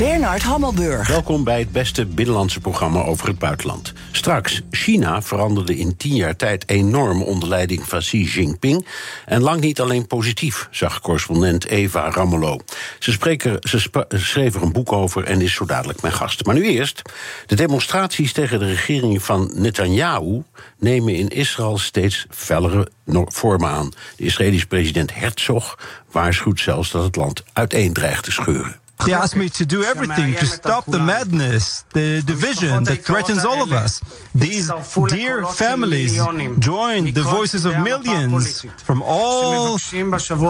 [0.00, 1.08] Bernard Hammelburg.
[1.08, 3.92] Welkom bij het beste binnenlandse programma over het buitenland.
[4.12, 8.86] Straks, China veranderde in tien jaar tijd enorm onder leiding van Xi Jinping.
[9.26, 12.60] En lang niet alleen positief, zag correspondent Eva Ramelow.
[12.98, 16.44] Ze, spreken, ze schreef er een boek over en is zo dadelijk mijn gast.
[16.44, 17.02] Maar nu eerst,
[17.46, 20.42] de demonstraties tegen de regering van Netanyahu
[20.78, 22.88] nemen in Israël steeds fellere
[23.26, 23.92] vormen aan.
[24.16, 25.78] De Israëlische president Herzog
[26.10, 28.79] waarschuwt zelfs dat het land uiteen dreigt te scheuren.
[29.04, 33.62] They asked me to do everything to stop the madness, the division that threatens all
[33.62, 34.00] of us.
[34.34, 34.70] These
[35.08, 36.12] dear families
[36.58, 39.78] join the voices of millions from all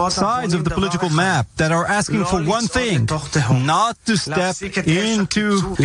[0.09, 3.07] sides of the political map that are asking for one thing
[3.65, 5.75] not to step into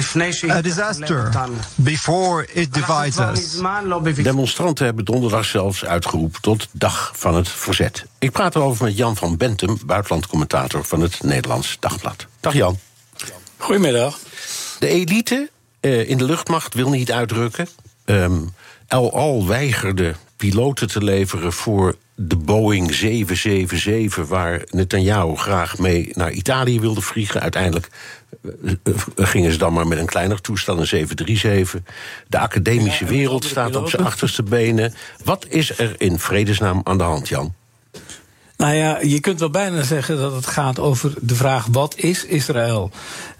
[0.51, 1.31] a disaster
[1.83, 3.61] before it divides us.
[4.23, 8.07] Demonstranten hebben donderdag zelfs uitgeroepen tot Dag van het Verzet.
[8.19, 12.27] Ik praat erover met Jan van Bentum, buitenlandcommentator van het Nederlands Dagblad.
[12.47, 12.79] Dag Jan.
[13.57, 14.19] Goedemiddag.
[14.79, 17.69] De elite uh, in de luchtmacht wil niet uitdrukken.
[18.05, 18.55] Um,
[18.89, 24.27] El Al weigerde piloten te leveren voor de Boeing 777...
[24.27, 27.41] waar Netanyahu graag mee naar Italië wilde vliegen.
[27.41, 27.89] Uiteindelijk
[28.43, 31.81] uh, gingen ze dan maar met een kleiner toestel, een 737.
[32.29, 34.95] De academische ja, wereld staat op zijn achterste benen.
[35.25, 37.55] Wat is er in vredesnaam aan de hand, Jan?
[38.57, 42.25] Nou ja, je kunt wel bijna zeggen dat het gaat over de vraag: wat is
[42.25, 42.91] Israël?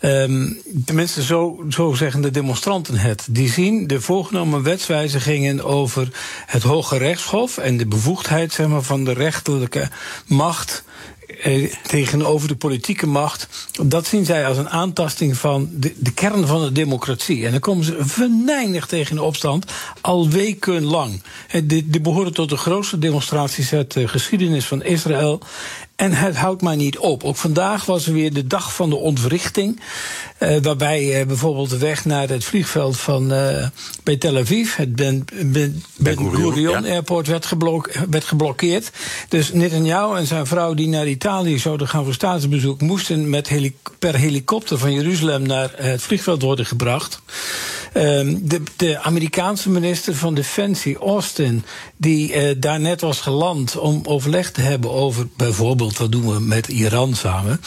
[0.01, 3.27] Um, tenminste, zo, zo zeggen de demonstranten het.
[3.31, 6.09] Die zien de voorgenomen wetswijzigingen over
[6.47, 9.89] het Hoge Rechtshof en de bevoegdheid zeg maar, van de rechterlijke
[10.27, 10.85] macht
[11.27, 13.49] eh, tegenover de politieke macht.
[13.83, 17.45] Dat zien zij als een aantasting van de, kern van de democratie.
[17.45, 21.23] En dan komen ze venijnig tegen de opstand, al wekenlang.
[21.65, 25.41] Die behoren tot de grootste demonstraties uit de geschiedenis van Israël.
[25.97, 27.25] En het houdt maar niet op.
[27.25, 29.81] Ook vandaag was er weer de dag van de ontwrichting.
[30.39, 33.67] Uh, waarbij uh, bijvoorbeeld de weg naar het vliegveld van uh,
[34.03, 36.91] bij Tel Aviv, het Ben, ben, ben Gurion ja.
[36.91, 38.91] Airport, werd, geblok, werd geblokkeerd.
[39.29, 43.77] Dus Netanyahu en zijn vrouw die naar Italië zouden gaan voor staatsbezoek, moesten met heli
[43.99, 47.21] per helikopter van Jeruzalem naar het vliegveld worden gebracht.
[47.95, 51.65] Um, de, de, Amerikaanse minister van Defensie, Austin,
[51.97, 56.69] die daar net was geland om overleg te hebben over bijvoorbeeld wat doen we met
[56.69, 57.61] Iran samen,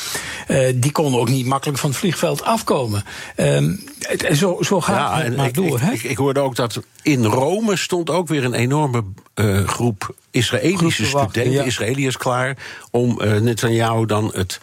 [0.48, 3.04] uh, die kon ook niet makkelijk van het vliegveld afkomen.
[3.38, 5.78] Um, het, zo, zo gaat ja, het maar ik, door.
[5.78, 5.92] Ik, hè?
[5.92, 9.04] Ik, ik, hoorde ook dat in Rome stond ook weer een enorme
[9.36, 11.64] uh, groep Israëlische studenten, ja.
[11.64, 12.58] Israëliërs klaar,
[12.92, 14.60] om Netanyahu dan het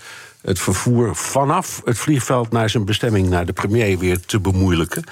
[0.46, 5.04] het vervoer vanaf het vliegveld naar zijn bestemming, naar de premier, weer te bemoeilijken.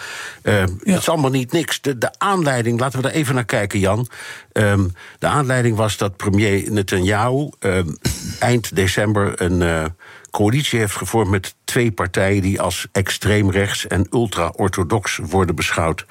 [0.42, 0.66] Uh, ja.
[0.84, 1.80] Het is allemaal niet niks.
[1.80, 4.08] De, de, aanleiding, laten we daar even naar kijken, Jan.
[4.52, 7.96] Um, de aanleiding was dat premier Netanyahu um,
[8.38, 9.84] eind december een uh,
[10.30, 16.06] coalitie heeft gevormd met twee partijen die als extreem rechts en ultra-orthodox worden beschouwd.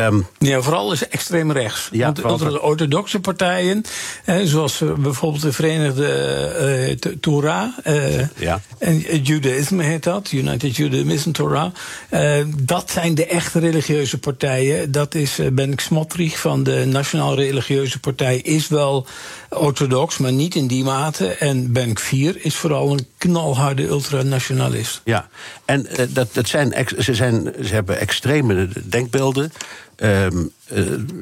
[0.00, 1.88] Um, ja, vooral is extreem rechts.
[1.92, 3.82] Ja, Want de orthodoxe partijen,
[4.24, 8.60] eh, zoals bijvoorbeeld de Verenigde uh, Torah uh, ja.
[8.78, 11.72] en Judaïsme heet dat, United Judaism Torah,
[12.10, 14.92] uh, dat zijn de echte religieuze partijen.
[14.92, 19.06] Dat is Ben Smotrich van de Nationaal Religieuze Partij is wel
[19.50, 21.26] orthodox, maar niet in die mate.
[21.28, 25.00] En Ben Kvier is vooral een knalharde ultranationalist.
[25.04, 25.28] Ja,
[25.64, 29.52] en uh, dat, dat zijn, ze, zijn, ze hebben extreme denkbeelden.
[29.96, 30.78] Um, uh,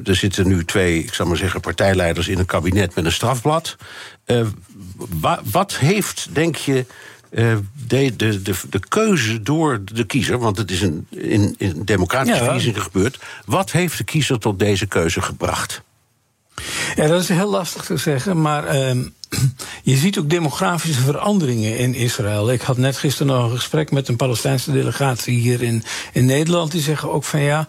[0.07, 3.75] er zitten nu twee, ik zal maar zeggen, partijleiders in een kabinet met een strafblad.
[4.25, 4.45] Uh,
[4.95, 6.85] wa, wat heeft, denk je,
[7.31, 7.57] uh,
[7.87, 12.37] de, de, de, de keuze door de kiezer, want het is een, in, in democratische
[12.37, 12.43] ja.
[12.43, 13.19] verkiezingen gebeurd.
[13.45, 15.81] Wat heeft de kiezer tot deze keuze gebracht?
[16.95, 19.05] Ja, dat is heel lastig te zeggen, maar uh,
[19.83, 22.51] je ziet ook demografische veranderingen in Israël.
[22.51, 25.83] Ik had net gisteren nog een gesprek met een Palestijnse delegatie hier in,
[26.13, 26.71] in Nederland.
[26.71, 27.67] Die zeggen ook van ja,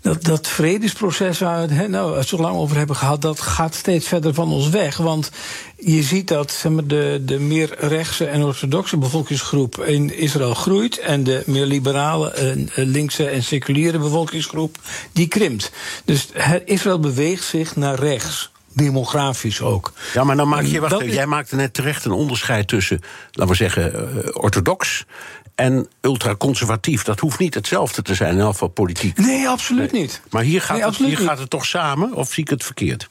[0.00, 4.08] dat, dat vredesproces waar we het nou, zo lang over hebben gehad, dat gaat steeds
[4.08, 4.96] verder van ons weg.
[4.96, 5.30] Want
[5.76, 10.98] je ziet dat zeg maar, de, de meer rechtse en orthodoxe bevolkingsgroep in Israël groeit.
[10.98, 14.78] En de meer liberale, en linkse en seculiere bevolkingsgroep
[15.12, 15.72] die krimpt.
[16.04, 16.28] Dus
[16.64, 19.92] Israël beweegt zich naar rechts demografisch ook.
[20.14, 21.14] Ja, maar dan maak je, wacht, is...
[21.14, 25.04] jij maakte net terecht een onderscheid tussen, laten we zeggen, uh, orthodox
[25.54, 27.02] en ultraconservatief.
[27.02, 29.18] Dat hoeft niet hetzelfde te zijn, in elk geval politiek.
[29.18, 30.20] Nee, absoluut niet.
[30.30, 31.28] Maar hier, gaat, Nee, het, absoluut hier niet.
[31.28, 33.08] gaat het toch samen, of zie ik het verkeerd?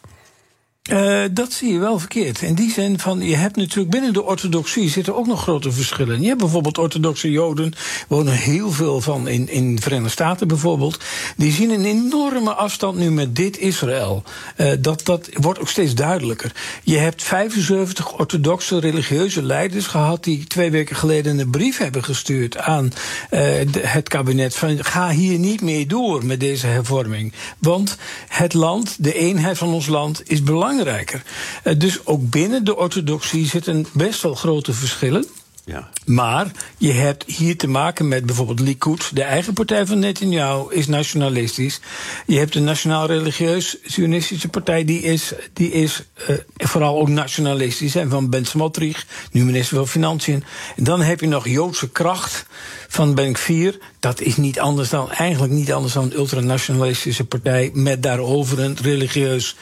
[0.90, 2.42] Eh, dat zie je wel verkeerd.
[2.42, 6.22] In die zin van, je hebt natuurlijk binnen de orthodoxie zitten ook nog grote verschillen.
[6.22, 7.74] Je hebt bijvoorbeeld orthodoxe Joden,
[8.08, 11.00] wonen heel veel van in, in de Verenigde Staten bijvoorbeeld.
[11.38, 14.24] Die zien een enorme afstand nu met dit Israël.
[14.56, 16.52] Eh, dat, dat wordt ook steeds duidelijker.
[16.84, 22.58] Je hebt 75 orthodoxe religieuze leiders gehad die twee weken geleden een brief hebben gestuurd
[22.58, 22.92] aan
[23.30, 27.34] de- het kabinet van ga hier niet meer door met deze hervorming.
[27.60, 27.98] Want
[28.28, 31.22] het land, de eenheid van ons land, is belangrijker.
[31.64, 35.26] Eh, dus ook binnen de orthodoxie zitten best wel grote verschillen.
[35.66, 35.90] Ja.
[36.06, 40.88] Maar je hebt hier te maken met bijvoorbeeld Likud, de eigen partij van Netanyahu, is
[40.88, 41.80] nationalistisch.
[42.26, 47.96] Je hebt de Nationaal Religieus Zionistische Partij, die is, die is eh, vooral ook nationalistisch.
[47.96, 50.44] En van Ben Smotrich, nu minister van Financiën.
[50.76, 52.46] En dan heb je nog Joodse kracht
[52.88, 53.78] van Ben Gvir.
[54.00, 58.78] Dat is niet anders dan, eigenlijk niet anders dan een ultranationalistische partij met daarover een
[58.82, 59.56] religieus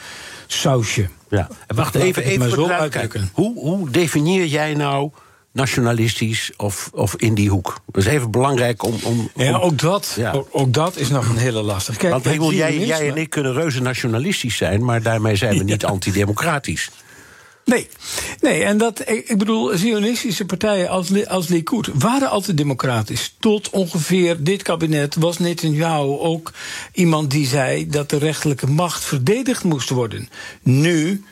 [0.52, 1.08] sausje.
[1.28, 1.48] Ja.
[1.66, 3.30] En wacht Laat even, even zo uitdrukken.
[3.32, 5.10] Hoe, hoe definieer jij nou
[5.52, 7.80] nationalistisch of, of in die hoek?
[7.86, 8.94] Dat is even belangrijk om.
[9.04, 10.32] om, Ja, ook dat, Ja.
[10.32, 11.98] ook, ook dat is nog een hele lastige.
[11.98, 15.36] Kijk, want het ik bedoel, jij, jij en ik kunnen reuze nationalistisch zijn, maar daarmee
[15.36, 16.90] zijn we niet antidemocratisch.
[17.64, 17.88] Nee,
[18.40, 23.34] nee en dat, ik bedoel, Zionistische partijen als, als Likud waren altijd democratisch.
[23.38, 26.52] Tot ongeveer dit kabinet was Netanyahu ook
[26.92, 30.28] iemand die zei dat de rechterlijke macht verdedigd moest worden.
[30.62, 31.24] Nu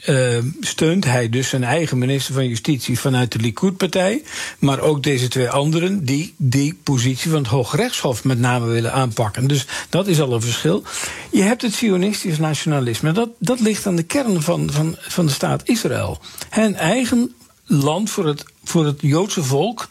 [0.00, 4.22] eh, steunt hij dus zijn eigen minister van Justitie vanuit de Likud-partij.
[4.58, 9.46] Maar ook deze twee anderen die die positie van het Hoogrechtshof met name willen aanpakken.
[9.46, 10.82] Dus dat is al een verschil.
[11.30, 13.12] Je hebt het Zionistisch nationalisme.
[13.12, 16.18] Dat, dat ligt aan de kern van, van, van de staat Israël.
[16.50, 17.34] Een eigen
[17.64, 19.88] land voor het, voor het Joodse volk.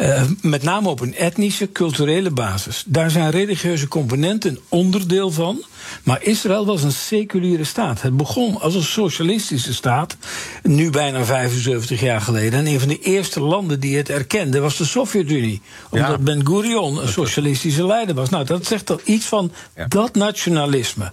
[0.00, 2.84] Eh, met name op een etnische, culturele basis.
[2.86, 5.64] Daar zijn religieuze componenten onderdeel van.
[6.02, 8.02] Maar Israël was een seculiere staat.
[8.02, 10.16] Het begon als een socialistische staat.
[10.62, 12.58] Nu bijna 75 jaar geleden.
[12.58, 15.60] En een van de eerste landen die het erkende was de Sovjet-Unie.
[15.90, 16.18] Omdat Ja.
[16.18, 18.28] Ben Gurion een socialistische leider was.
[18.28, 19.86] Nou, dat zegt toch iets van Ja.
[19.86, 21.12] dat nationalisme.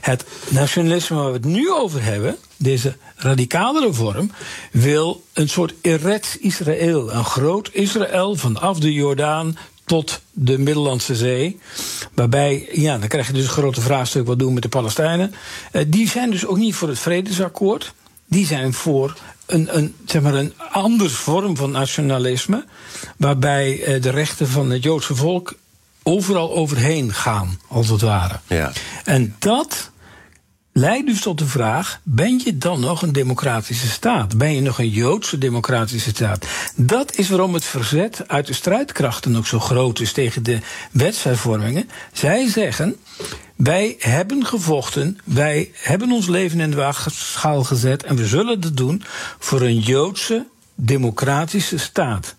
[0.00, 4.30] Het nationalisme waar we het nu over hebben, deze radicalere vorm,
[4.70, 7.12] wil een soort Eretz Israël.
[7.12, 11.60] Een groot Israël vanaf de Jordaan tot de Middellandse Zee.
[12.14, 15.34] Waarbij, ja, dan krijg je dus een grote vraagstuk: wat doen we met de Palestijnen?
[15.72, 17.92] Eh, die zijn dus ook niet voor het vredesakkoord.
[18.26, 19.16] Die zijn voor
[19.46, 22.64] een, een, zeg maar een andere vorm van nationalisme.
[23.16, 25.54] Waarbij eh, de rechten van het Joodse volk
[26.02, 28.38] overal overheen gaan, als het ware.
[28.46, 28.72] Ja.
[29.04, 29.90] En dat
[30.76, 34.38] leidt dus tot de vraag: ben je dan nog een democratische staat?
[34.38, 36.46] Ben je nog een Joodse democratische staat?
[36.76, 40.58] Dat is waarom het verzet uit de strijdkrachten ook zo groot is tegen de
[40.90, 41.90] wetshervormingen.
[42.12, 42.96] Zij zeggen.
[43.56, 48.76] Wij hebben gevochten, wij hebben ons leven in de waagschaal gezet en we zullen dat
[48.76, 49.02] doen
[49.38, 52.34] voor een Joodse democratische staat.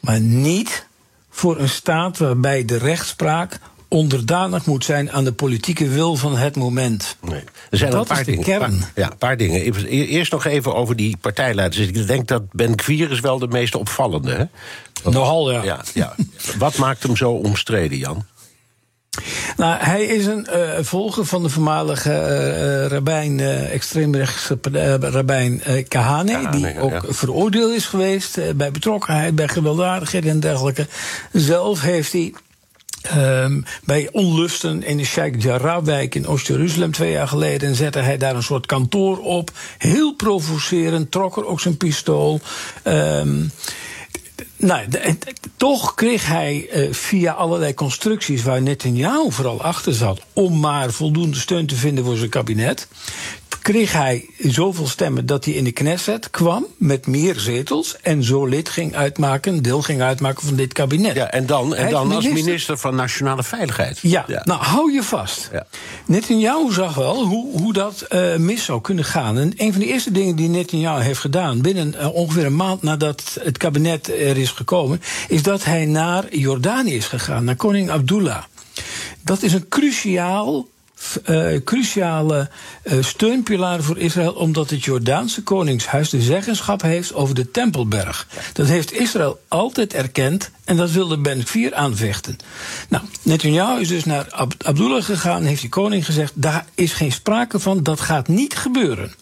[0.00, 0.86] Maar niet
[1.30, 3.58] voor een staat waarbij de rechtspraak
[3.90, 7.16] onderdanig moet zijn aan de politieke wil van het moment.
[7.20, 7.42] Nee.
[7.70, 8.46] Er zijn Dat een paar is de dingen.
[8.46, 8.78] kern.
[8.78, 9.86] Paar- ja, een paar dingen.
[9.88, 11.86] Eerst nog even over die partijleiders.
[11.86, 14.32] Ik denk dat Ben Gvir is wel de meest opvallende.
[14.32, 14.44] Hè?
[15.10, 15.62] Nogal, ja.
[15.62, 16.14] Ja, ja.
[16.58, 18.24] Wat maakt hem zo omstreden, Jan?
[19.56, 24.58] Nou, hij is een eh, volger van de voormalige eh, rabbijn, eh, extreemrechtse
[25.00, 27.02] rabbijn Kahane, Kahane, die ja, ook ja.
[27.08, 30.86] veroordeeld is geweest bij betrokkenheid, bij gewelddadigheid en dergelijke.
[31.32, 32.32] Zelf heeft hij
[33.02, 38.34] Ehm, bij onlusten in de Sheikh Jarrah-wijk in Oost-Jeruzalem twee jaar geleden zette hij daar
[38.34, 39.50] een soort kantoor op.
[39.78, 42.40] Heel provocerend, trok er ook zijn pistool.
[42.82, 43.44] Ehm,
[44.56, 44.86] nou,
[45.56, 51.36] toch kreeg hij eh, via allerlei constructies waar Netanyahu vooral achter zat, om maar voldoende
[51.36, 52.88] steun te vinden voor zijn kabinet.
[53.62, 58.46] Kreeg hij zoveel stemmen dat hij in de Knesset kwam met meer zetels en zo
[58.46, 61.14] lid ging uitmaken, deel ging uitmaken van dit kabinet.
[61.14, 63.98] Ja, en dan, en dan als minister- minister van Nationale Veiligheid.
[64.02, 65.48] ja, nou hou je vast.
[65.52, 65.66] Ja.
[66.06, 69.38] Netanyahu zag wel hoe, hoe dat eh, mis zou kunnen gaan.
[69.38, 71.60] En een van de eerste dingen die Netanyahu heeft gedaan...
[71.60, 75.02] binnen eh, ongeveer een maand nadat het kabinet er is gekomen...
[75.28, 78.42] is dat hij naar Jordanië is gegaan, naar koning Abdullah.
[79.24, 80.66] Dat is een cruciaal...
[81.24, 82.48] eh, cruciale
[82.82, 88.26] eh, steunpilaar voor Israël, omdat het Jordaanse koningshuis de zeggenschap heeft over de Tempelberg.
[88.52, 92.36] Dat heeft Israël altijd erkend en dat wilde Ben Gvir aanvechten.
[92.88, 97.12] Nou, Netanyahu is dus naar Ab- Abdullah gegaan heeft die koning gezegd: daar is geen
[97.12, 99.14] sprake van, dat gaat niet gebeuren.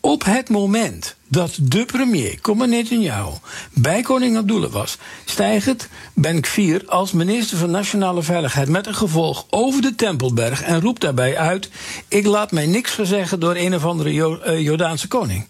[0.00, 3.30] Op het moment dat de premier, Netanyahu,
[3.72, 9.46] bij koning Abdullah was, stijgt Ben Kfir als minister van Nationale Veiligheid met een gevolg
[9.50, 11.68] over de Tempelberg en roept daarbij uit:
[12.08, 15.46] Ik laat mij niks verzeggen door een of andere eh, Jordaanse koning.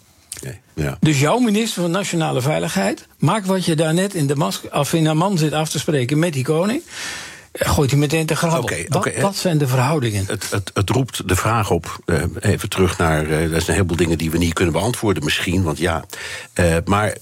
[0.74, 0.96] Ja.
[1.00, 5.06] Dus jouw minister van Nationale Veiligheid, maak wat je daar net in, de of in
[5.06, 6.82] Amman zit af te spreken met die koning
[7.58, 8.62] gooit hij meteen te grabbel.
[8.62, 10.24] Okay, wat, wat, zijn de verhoudingen?
[10.26, 13.26] Het, het, het roept de vraag op, uh, even terug naar...
[13.26, 16.04] Uh, er zijn een heleboel dingen die we niet kunnen beantwoorden misschien, want ja.
[16.54, 17.16] Uh, maar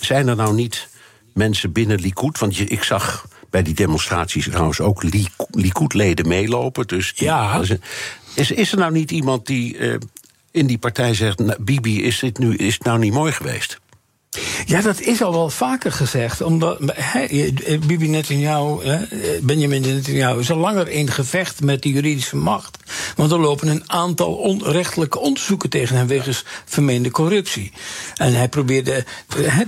[0.00, 0.88] zijn er nou niet
[1.32, 2.38] mensen binnen Likud?
[2.38, 5.02] Want je, ik zag bij die demonstraties trouwens ook
[5.50, 6.86] Likud-leden meelopen.
[6.86, 7.60] Dus ja.
[8.34, 9.76] Is, is er nou niet iemand die
[10.50, 11.38] in die partij zegt...
[11.38, 13.80] Nou, Bibi, is, dit nu, is het nou niet mooi geweest?
[14.66, 16.40] Ja, dat is al wel vaker gezegd.
[16.40, 16.78] Omdat
[17.86, 18.80] Bibi Netanyahu,
[19.42, 22.76] Benjamin Netanyahu, is al langer in gevecht met de juridische macht.
[23.16, 27.72] Want er lopen een aantal onrechtelijke onderzoeken tegen hem wegens vermeende corruptie.
[28.14, 29.04] En hij probeerde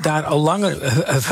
[0.01, 1.23] daar al langer eh, eh,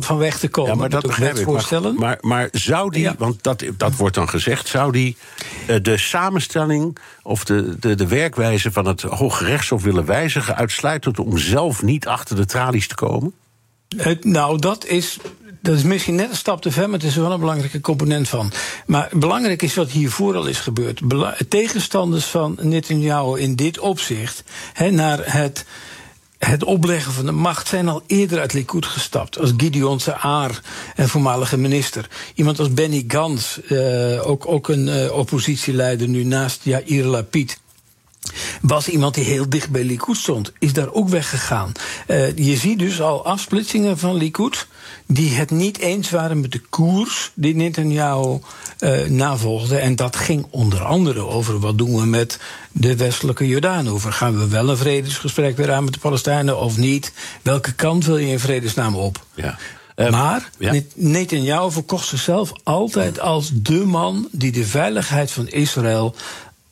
[0.00, 0.72] van weg te komen.
[0.72, 1.44] Ja, maar dat begrijp ik.
[1.44, 1.94] Voorstellen.
[1.94, 5.16] Maar, maar zou die, want dat, dat wordt dan gezegd, zou die
[5.66, 11.18] eh, de samenstelling of de, de, de werkwijze van het Hoge Rechtshof willen wijzigen, uitsluitend
[11.18, 13.32] om zelf niet achter de tralies te komen?
[14.20, 15.18] nou, dat is
[15.62, 18.28] dat is misschien net een stap te ver, maar het is wel een belangrijke component
[18.28, 18.52] van.
[18.86, 21.00] Maar belangrijk is wat hiervoor al is gebeurd.
[21.48, 24.44] tegenstanders van Netanyahu in dit opzicht,
[24.90, 25.64] naar het
[26.46, 29.38] het opleggen van de macht zijn al eerder uit Likud gestapt.
[29.38, 30.60] Als Gideon Saar,
[30.96, 32.08] een voormalige minister.
[32.34, 37.60] Iemand als Benny Gantz, uh, ook, ook een uh, oppositieleider nu naast Yair Lapid
[38.60, 40.52] was iemand die heel dicht bij Likud stond.
[40.58, 41.72] Is daar ook weggegaan.
[42.06, 44.66] Uh, je ziet dus al afsplitsingen van Likud
[45.06, 48.38] die het niet eens waren met de koers die Netanyahu
[48.80, 49.76] uh, navolgde.
[49.76, 52.38] En dat ging onder andere over wat doen we met
[52.72, 53.88] de westelijke Jordaan.
[53.88, 57.12] Over gaan we wel een vredesgesprek weer aan met de Palestijnen of niet?
[57.42, 59.26] Welke kant wil je in vredesnaam op?
[59.34, 59.58] Ja.
[59.96, 60.74] Uh, maar ja.
[60.94, 66.14] Netanyahu verkocht zichzelf altijd als de man die de veiligheid van Israël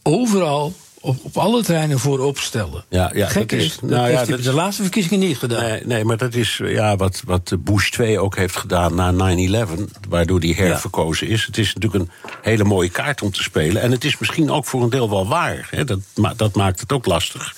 [0.02, 2.85] overal op, op alle terreinen voorop stellen.
[2.88, 5.62] Ja, ja, Gek is, dat nou, heeft ja, dat, de laatste verkiezingen niet gedaan.
[5.62, 9.71] Nee, nee, maar dat is ja, wat, wat Bush 2 ook heeft gedaan na 9-11...
[10.09, 11.47] waardoor die herverkozen is.
[11.47, 12.11] Het is natuurlijk een
[12.42, 13.83] hele mooie kaart om te spelen.
[13.83, 15.69] En het is misschien ook voor een deel wel waar.
[15.71, 15.85] Hè?
[15.85, 15.99] Dat,
[16.37, 17.54] dat maakt het ook lastig.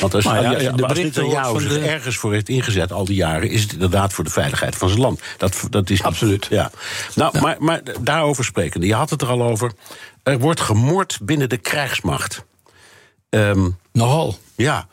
[0.00, 1.78] Want als, ja, als, de als Netanyahu zich de...
[1.78, 3.50] ergens voor heeft ingezet al die jaren...
[3.50, 5.20] is het inderdaad voor de veiligheid van zijn land.
[5.38, 6.46] Dat, dat is Absoluut.
[6.50, 6.70] Ja.
[7.14, 9.72] Nou, Maar, maar daarover sprekende, je had het er al over...
[10.22, 12.44] er wordt gemord binnen de krijgsmacht...
[13.34, 14.38] Um, Nogal.
[14.54, 14.86] Ja,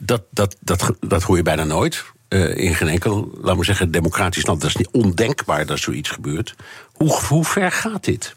[0.00, 2.04] dat, dat, dat, dat hoor je bijna nooit.
[2.28, 4.60] Uh, in geen enkel, laten we zeggen, democratisch land.
[4.60, 6.54] Dat is niet ondenkbaar dat zoiets gebeurt.
[6.92, 8.36] Hoe, hoe ver gaat dit?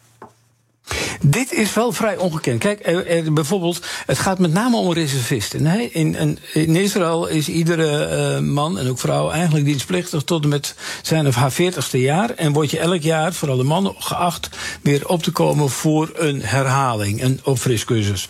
[1.22, 2.60] Dit is wel vrij ongekend.
[2.60, 5.92] Kijk, er, bijvoorbeeld, het gaat met name om reservisten.
[5.94, 10.76] In, in, Israël is iedere uh, man en ook vrouw eigenlijk dienstplichtig tot en met
[11.02, 12.30] zijn of haar veertigste jaar.
[12.30, 14.50] En word je elk jaar, vooral de mannen, geacht
[14.82, 18.30] weer op te komen voor een herhaling, een opfriscursus.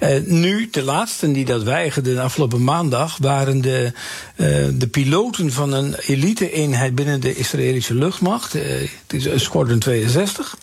[0.00, 3.92] Uh, nu, de laatsten die dat weigerden de afgelopen maandag, waren de,
[4.36, 8.52] uh, de piloten van een elite-eenheid binnen de Israëlische luchtmacht.
[8.52, 10.56] het is Squadron 62.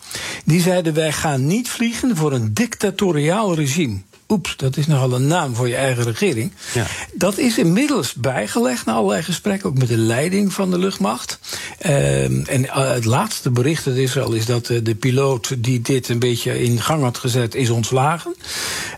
[0.44, 4.00] Die zeiden wij gaan niet vliegen voor een dictatoriaal regime.
[4.28, 6.52] Oeps, dat is nogal een naam voor je eigen regering.
[6.74, 6.86] Ja.
[7.14, 11.38] Dat is inmiddels bijgelegd na allerlei gesprekken, ook met de leiding van de luchtmacht.
[11.78, 16.08] Ehm, en eh, het laatste bericht uit Israël is dat uh, de piloot die dit
[16.08, 18.34] een beetje in gang had gezet, is ontslagen.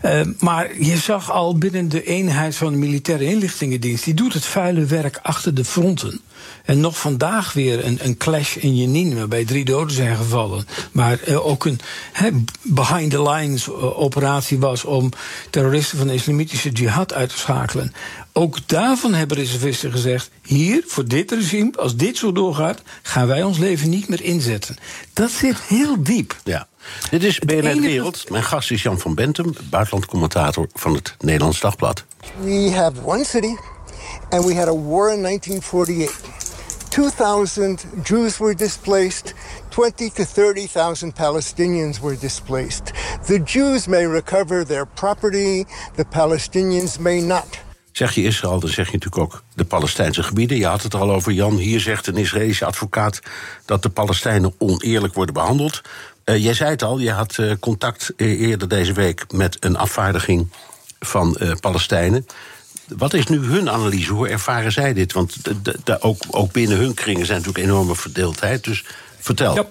[0.01, 4.45] Ehm, maar je zag al binnen de eenheid van de militaire inlichtingendienst, die doet het
[4.45, 6.21] vuile werk achter de fronten.
[6.67, 10.67] En nog vandaag weer een, een clash in Jenin, waarbij drie doden zijn gevallen.
[10.91, 11.79] Maar uh, ook een
[12.61, 15.09] behind the lines uh, operatie was om
[15.49, 17.93] terroristen van de islamitische jihad uit te schakelen.
[18.33, 23.43] Ook daarvan hebben reservisten gezegd: hier, voor dit regime, als dit zo doorgaat, gaan wij
[23.43, 24.77] ons leven niet meer inzetten.
[25.13, 26.35] Dat zit heel diep.
[26.43, 26.67] Ja.
[27.09, 28.29] Dit is BNN Wereld.
[28.29, 32.03] Mijn gast is Jan van Bentum, buitenlandcommentator van het Nederlands Dagblad.
[32.43, 33.55] We have one city
[34.29, 36.37] and we had a war in 1948.
[36.97, 39.33] 2,000 Jews were displaced,
[39.69, 42.91] 20 to 30,000 Palestinians were displaced.
[43.27, 47.59] The Jews may recover their property, the Palestinians may not.
[47.91, 50.57] Zeg je Israël, dan zeg je natuurlijk ook de Palestijnse gebieden.
[50.57, 51.57] Je had het al over, Jan.
[51.57, 53.19] Hier zegt een Israëlische advocaat
[53.65, 55.81] dat de Palestijnen oneerlijk worden behandeld.
[56.25, 59.77] Uh, jij zei het al, je had uh, contact e-, eerder deze week met een
[59.77, 60.47] afvaardiging
[60.99, 62.25] van Palestijnen.
[62.87, 64.11] Wat is nu hun analyse?
[64.11, 65.13] Hoe ervaren zij dit?
[65.13, 65.35] Want
[65.99, 68.63] ook, ook binnen hun kringen zijn natuurlijk enorme verdeeldheid.
[68.63, 68.83] Dus
[69.19, 69.55] vertel.
[69.55, 69.65] Ja.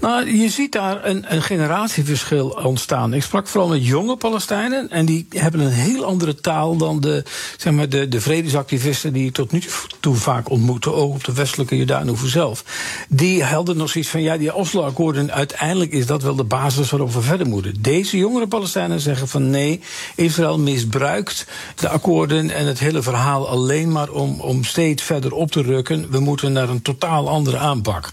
[0.00, 3.14] Nou, je ziet daar een, een generatieverschil ontstaan.
[3.14, 7.24] Ik sprak vooral met jonge Palestijnen en die hebben een heel andere taal dan de,
[7.56, 9.62] zeg maar, de, de vredesactivisten die tot nu
[10.00, 12.64] toe vaak ontmoette, ook op de westelijke Jordaanhoever zelf.
[13.08, 17.12] Die hadden nog zoiets van, ja, die Oslo-akkoorden, uiteindelijk is dat wel de basis waarop
[17.12, 17.82] we verder moeten.
[17.82, 19.80] Deze jongere Palestijnen zeggen van nee,
[20.14, 25.50] Israël misbruikt de akkoorden en het hele verhaal alleen maar om, om steeds verder op
[25.50, 26.10] te rukken.
[26.10, 28.10] We moeten naar een totaal andere aanpak.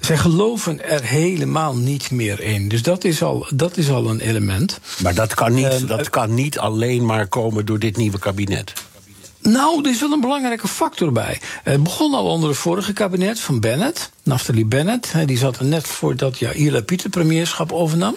[0.00, 2.68] Zij geloven er helemaal niet meer in.
[2.68, 4.80] Dus dat is al, dat is al een element.
[5.02, 8.72] Maar dat kan niet, ehm, dat kan niet alleen maar komen door dit nieuwe kabinet.
[9.42, 11.40] Nou, er is wel een belangrijke factor bij.
[11.62, 15.12] Het begon al onder het vorige kabinet van Bennett, Naftali Bennett.
[15.26, 18.16] Die zat er net voordat Jair Lapid het premierschap overnam.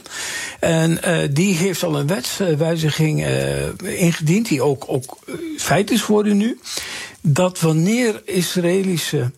[0.60, 5.18] En uh, die heeft al een wetswijziging uh, ingediend, die ook, ook
[5.58, 6.60] feit is geworden nu.
[7.22, 9.32] Dat wanneer Israëlische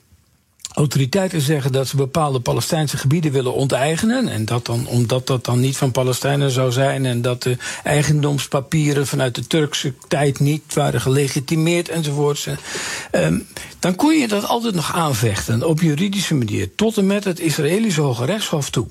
[0.75, 4.27] autoriteiten zeggen dat ze bepaalde Palestijnse gebieden willen onteigenen.
[4.27, 7.05] En dat dan, omdat dat dan niet van Palestijnen zou zijn.
[7.05, 12.47] En dat de eigendomspapieren vanuit de Turkse tijd niet waren gelegitimeerd enzovoorts.
[13.11, 13.47] Um,
[13.79, 16.75] dan kon je dat altijd nog aanvechten op juridische manier.
[16.75, 18.87] Tot en met het Israëlische Hoge Rechtshof toe.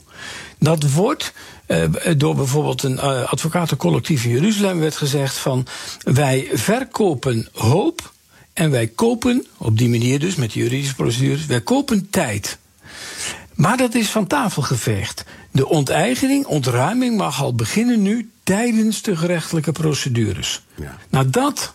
[0.58, 1.32] Dat wordt
[1.66, 1.84] uh,
[2.16, 5.66] door bijvoorbeeld een uh, advocatencollectief in Jeruzalem werd gezegd van
[6.02, 8.12] wij verkopen hoop
[8.54, 12.58] en wij kopen, op die manier dus, met de juridische procedures, wij kopen tijd.
[13.54, 15.24] Maar dat is van tafel geveegd.
[15.50, 20.62] De onteigening, ontruiming mag al beginnen nu tijdens de gerechtelijke procedures.
[20.74, 20.98] Ja.
[21.08, 21.74] Nou, dat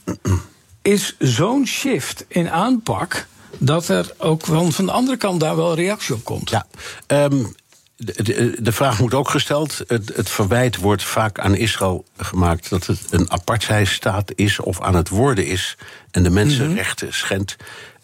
[0.82, 6.16] is zo'n shift in aanpak dat er ook van de andere kant daar wel reactie
[6.16, 6.50] op komt.
[6.50, 6.68] Ja,
[7.08, 7.56] um,
[8.00, 9.82] de, de, vraag moet ook gesteld.
[9.88, 14.96] Het, het, verwijt wordt vaak aan Israël gemaakt dat het een apartheidstaat is of aan
[14.96, 15.78] het worden is
[16.12, 17.16] en de mensenrechten mhm.
[17.16, 17.56] schendt.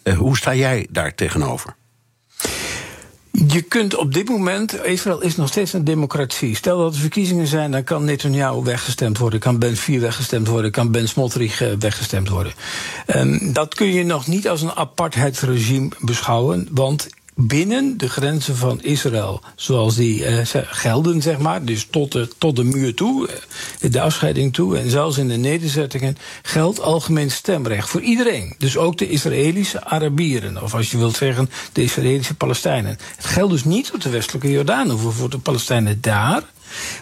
[0.02, 1.76] Uh, hoe sta jij daar tegenover?
[3.46, 6.56] Je kunt op dit moment, Israël is nog steeds een democratie.
[6.56, 10.70] Stel dat er verkiezingen zijn, dan kan Netanyahu weggestemd worden, kan Ben 4 weggestemd worden,
[10.70, 12.52] kan Ben Smotrich eh, weggestemd worden.
[13.06, 18.82] Um, dat kun je nog niet als een apartheidsregime beschouwen, want binnen de grenzen van
[18.82, 23.28] Israël, zoals die eh, gelden, zeg maar, dus tot de, tot de muur toe,
[23.80, 28.54] eh, de afscheiding toe, en zelfs in de nederzettingen, geldt algemeen stemrecht voor iedereen.
[28.58, 32.98] Dus ook de Israëlische Arabieren, of als je wilt zeggen, de Israëlische Palestijnen.
[33.16, 36.42] Het geldt dus niet voor de westelijke Jordaan, of voor de Palestijnen daar.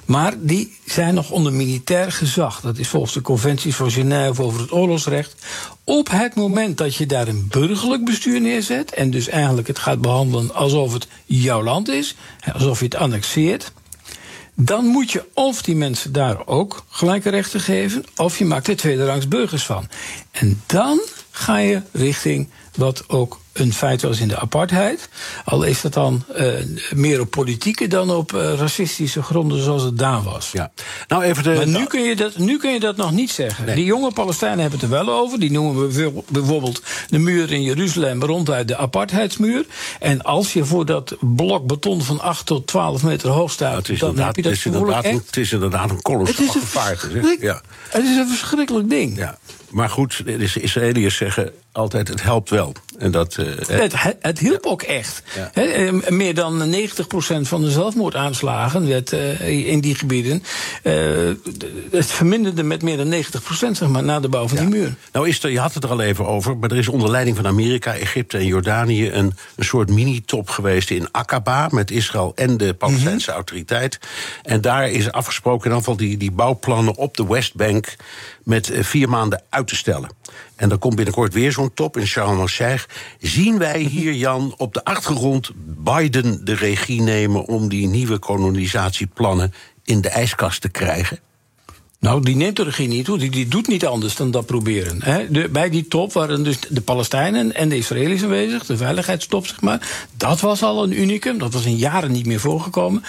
[0.04, 2.60] Maar die zijn nog onder militair gezag.
[2.60, 5.34] Dat is volgens de conventies van Genève over het oorlogsrecht.
[5.84, 8.92] Op het moment dat je daar een burgerlijk bestuur neerzet.
[8.92, 12.14] en dus eigenlijk het gaat behandelen alsof het jouw land is.
[12.52, 13.72] alsof je het annexeert.
[14.54, 18.04] dan moet je of die mensen daar ook gelijke rechten geven.
[18.16, 19.88] of je maakt er tweederangs burgers van.
[20.30, 21.00] En dan
[21.30, 25.08] ga je richting wat ook een feit was in de apartheid.
[25.44, 26.52] Al is dat dan uh,
[26.94, 30.50] meer op politieke dan op uh, racistische gronden zoals het daar was.
[30.52, 30.72] Ja.
[31.08, 33.64] Nou, even de, maar nu kun, je dat, nu kun je dat nog niet zeggen.
[33.64, 33.74] Nee.
[33.74, 35.40] Die jonge Palestijnen hebben het er wel over.
[35.40, 39.66] Die noemen we bijvoorbeeld de muur in Jeruzalem ronduit de apartheidsmuur.
[40.00, 44.18] En als je voor dat blok beton van 8 tot 12 meter hoog staat, dan
[44.18, 47.36] heb je dat het is, inderdaad een, het is inderdaad een kolossale gevaarte.
[47.40, 47.60] Ja.
[47.88, 49.16] Het is een verschrikkelijk ding.
[49.16, 49.38] Ja.
[49.70, 52.72] Maar goed, de Israëliërs zeggen altijd: het helpt wel.
[52.98, 55.22] En dat, uh, het, het, hielp ook echt.
[55.52, 60.42] Eh, meer dan 90% van de zelfmoordaanslagen werd, uh, in die gebieden.
[61.90, 64.94] het verminderde met meer dan 90% zeg maar, na de bouw van die muur.
[65.12, 67.36] Nou, is er, je had het er al even over, maar er is onder leiding
[67.36, 69.10] van Amerika, Egypte en Jordanië.
[69.10, 71.68] een, een soort mini-top geweest in Aqaba.
[71.70, 73.36] met Israël en de Palestijnse mhm.
[73.36, 73.98] autoriteit.
[74.42, 77.94] En daar is afgesproken in ieder geval die, die bouwplannen op de Westbank.
[78.42, 80.08] met vier maanden uit te stellen.
[80.56, 82.84] En er komt binnenkort weer zo'n top in Sharm el-Sheikh.
[83.18, 89.52] Zien wij hier, Jan, op de achtergrond Biden de regie nemen om die nieuwe kolonisatieplannen
[89.84, 91.18] in de ijskast te krijgen?
[92.04, 93.18] Nou, die neemt de regie niet toe.
[93.18, 95.00] Die, die doet niet anders dan dat proberen.
[95.30, 98.66] de, bij die top waren dus de Palestijnen en de Israëli's aanwezig.
[98.66, 100.06] De veiligheidstop, zeg maar.
[100.16, 101.38] Dat was al een unicum.
[101.38, 103.02] Dat was in jaren niet meer voorgekomen.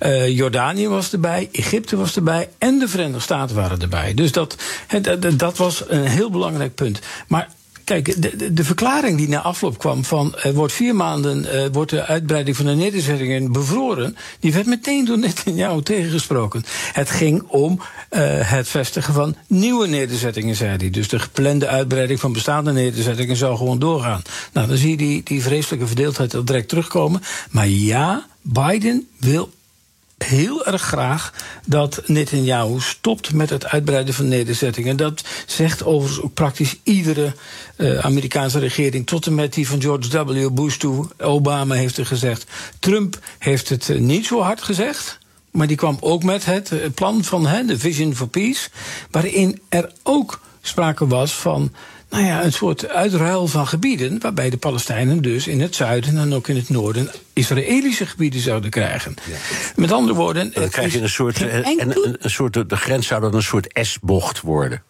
[0.00, 1.48] Uh, Jordanië was erbij.
[1.52, 2.48] Egypte was erbij.
[2.58, 4.14] En de Verenigde Staten waren erbij.
[4.14, 4.56] Dus dat,
[5.36, 7.00] dat was een heel belangrijk punt.
[7.28, 7.48] Maar
[7.92, 11.90] Kijk, de, de, verklaring die na afloop kwam van er wordt vier maanden uh, wordt
[11.90, 16.64] de uitbreiding van de nederzettingen bevroren, die werd meteen door Netanyahu tegengesproken.
[16.92, 20.90] Het ging om uh, het vestigen van nieuwe nederzettingen, zei hij.
[20.90, 24.22] Dus de geplande uitbreiding van bestaande nederzettingen zou gewoon doorgaan.
[24.52, 27.22] Nou, dan zie je die, die vreselijke verdeeldheid al direct terugkomen.
[27.50, 29.50] Maar ja, Biden wil
[30.22, 31.32] heel erg graag
[31.66, 34.96] dat Netanyahu stopt met het uitbreiden van nederzettingen.
[34.96, 37.34] Dat zegt overigens ook praktisch iedere
[37.76, 40.50] uh, Amerikaanse regering, tot en met die van George W.
[40.52, 41.08] Bush toe.
[41.18, 42.46] Obama heeft er gezegd.
[42.78, 45.18] Trump heeft het uh, niet zo hard gezegd.
[45.50, 48.68] Maar die kwam ook met het uh, plan van de Vision for Peace.
[49.10, 51.72] Waarin er ook sprake was van
[52.12, 54.20] nou ja, een soort uitruil van gebieden.
[54.20, 58.70] Waarbij de Palestijnen dus in het zuiden en ook in het noorden Israëlische gebieden zouden
[58.70, 59.14] krijgen.
[59.24, 59.36] Ja.
[59.76, 60.50] Met andere woorden.
[60.54, 61.42] Dan krijg je een soort.
[61.42, 64.82] En, een, een soort de grens zou dan een soort S-bocht worden.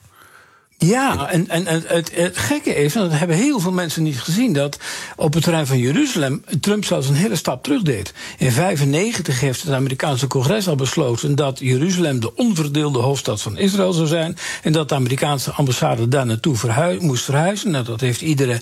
[0.84, 4.52] Ja, en, en, het, het, gekke is, en dat hebben heel veel mensen niet gezien,
[4.52, 4.78] dat
[5.16, 8.12] op het terrein van Jeruzalem Trump zelfs een hele stap terug deed.
[8.38, 13.92] In 1995 heeft het Amerikaanse congres al besloten dat Jeruzalem de onverdeelde hoofdstad van Israël
[13.92, 14.36] zou zijn.
[14.62, 16.56] En dat de Amerikaanse ambassade daar naartoe
[16.98, 17.70] moest verhuizen.
[17.70, 18.60] Nou, dat heeft iedere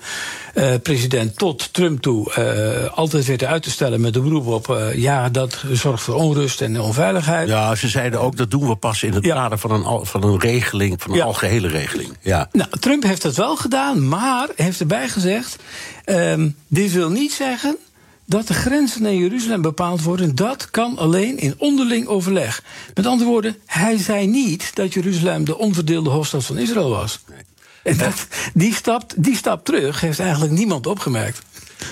[0.54, 4.68] uh, president tot Trump toe uh, altijd weten uit te stellen met de beroep op
[4.68, 7.48] uh, ja, dat zorgt voor onrust en onveiligheid.
[7.48, 9.34] Ja, ze zeiden ook dat doen we pas in het ja.
[9.34, 11.24] kader van een, van een regeling, van een ja.
[11.24, 12.09] algehele regeling.
[12.20, 12.48] Ja.
[12.52, 15.56] Nou, Trump heeft dat wel gedaan, maar heeft erbij gezegd:
[16.04, 17.76] um, dit wil niet zeggen
[18.26, 22.62] dat de grenzen naar Jeruzalem bepaald worden, dat kan alleen in onderling overleg.
[22.94, 27.20] Met andere woorden, hij zei niet dat Jeruzalem de onverdeelde hoofdstad van Israël was.
[27.28, 27.38] Nee.
[27.82, 31.42] En dat, die, stap, die stap terug heeft eigenlijk niemand opgemerkt.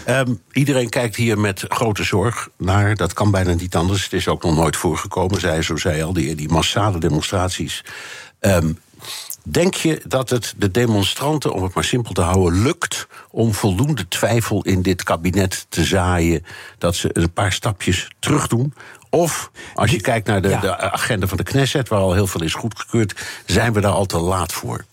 [0.08, 2.96] Um, iedereen kijkt hier met grote zorg naar.
[2.96, 4.02] Dat kan bijna niet anders.
[4.02, 7.84] Het is ook nog nooit voorgekomen, zei zo zei al, die, die massale demonstraties.
[8.40, 8.78] Um,
[9.50, 14.08] Denk je dat het de demonstranten, om het maar simpel te houden, lukt om voldoende
[14.08, 16.44] twijfel in dit kabinet te zaaien
[16.78, 18.74] dat ze een paar stapjes terug doen?
[19.10, 20.60] Of als je kijkt naar de, ja.
[20.60, 23.14] de agenda van de Knesset, waar al heel veel is goedgekeurd,
[23.46, 24.84] zijn we daar al te laat voor?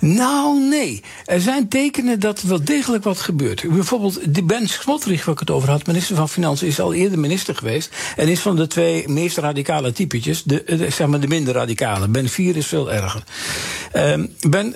[0.00, 1.02] Nou, nee.
[1.24, 3.64] Er zijn tekenen dat er wel degelijk wat gebeurt.
[3.68, 7.54] Bijvoorbeeld Ben Smotrich, waar ik het over had, minister van Financiën, is al eerder minister
[7.54, 7.90] geweest.
[8.16, 12.08] En is van de twee meest radicale typetjes, de, zeg maar de minder radicale.
[12.08, 13.22] Ben 4 is veel erger.
[13.96, 14.74] Uh, ben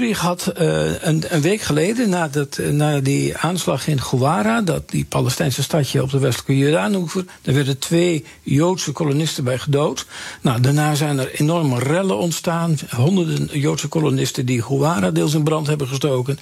[0.00, 4.90] uh, had uh, een, een, week geleden, na, dat, na die aanslag in Gouara, dat
[4.90, 10.06] die Palestijnse stadje op de westelijke Jordaanoever, daar werden twee Joodse kolonisten bij gedood.
[10.40, 12.78] Nou, daarna zijn er enorme rellen ontstaan.
[12.96, 16.38] Honderden Joodse kolonisten kolonisten die Huara deels in brand hebben gestoken.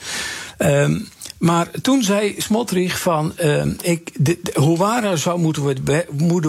[0.58, 4.12] Um, maar toen zei Smotrich van, uh, ik,
[4.54, 5.62] Huwara zou moeten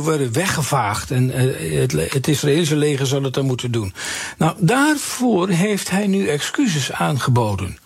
[0.04, 1.12] worden, weggevaagd.
[1.12, 3.94] En uh, het, het Israëlische leger zou dat dan moeten doen.
[4.38, 7.78] Nou, daarvoor heeft hij nu excuses aangeboden.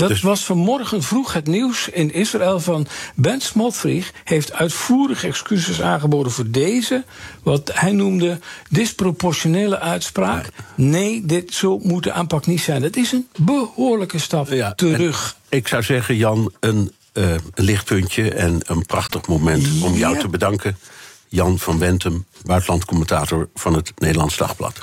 [0.00, 0.20] Dat dus...
[0.20, 6.50] was vanmorgen vroeg het nieuws in Israël van Ben Smotrich heeft uitvoerig excuses aangeboden voor
[6.50, 7.04] deze,
[7.42, 10.48] wat hij noemde, disproportionele uitspraak.
[10.74, 12.82] Nee, dit zo moet de aanpak niet zijn.
[12.82, 15.36] Het is een behoorlijke stap ja, terug.
[15.48, 20.28] Ik zou zeggen, Jan, een, uh, een lichtpuntje en een prachtig moment om jou te
[20.28, 20.78] bedanken.
[21.28, 24.82] Jan van Wentem, buitenlandcommentator van het Nederlands Dagblad.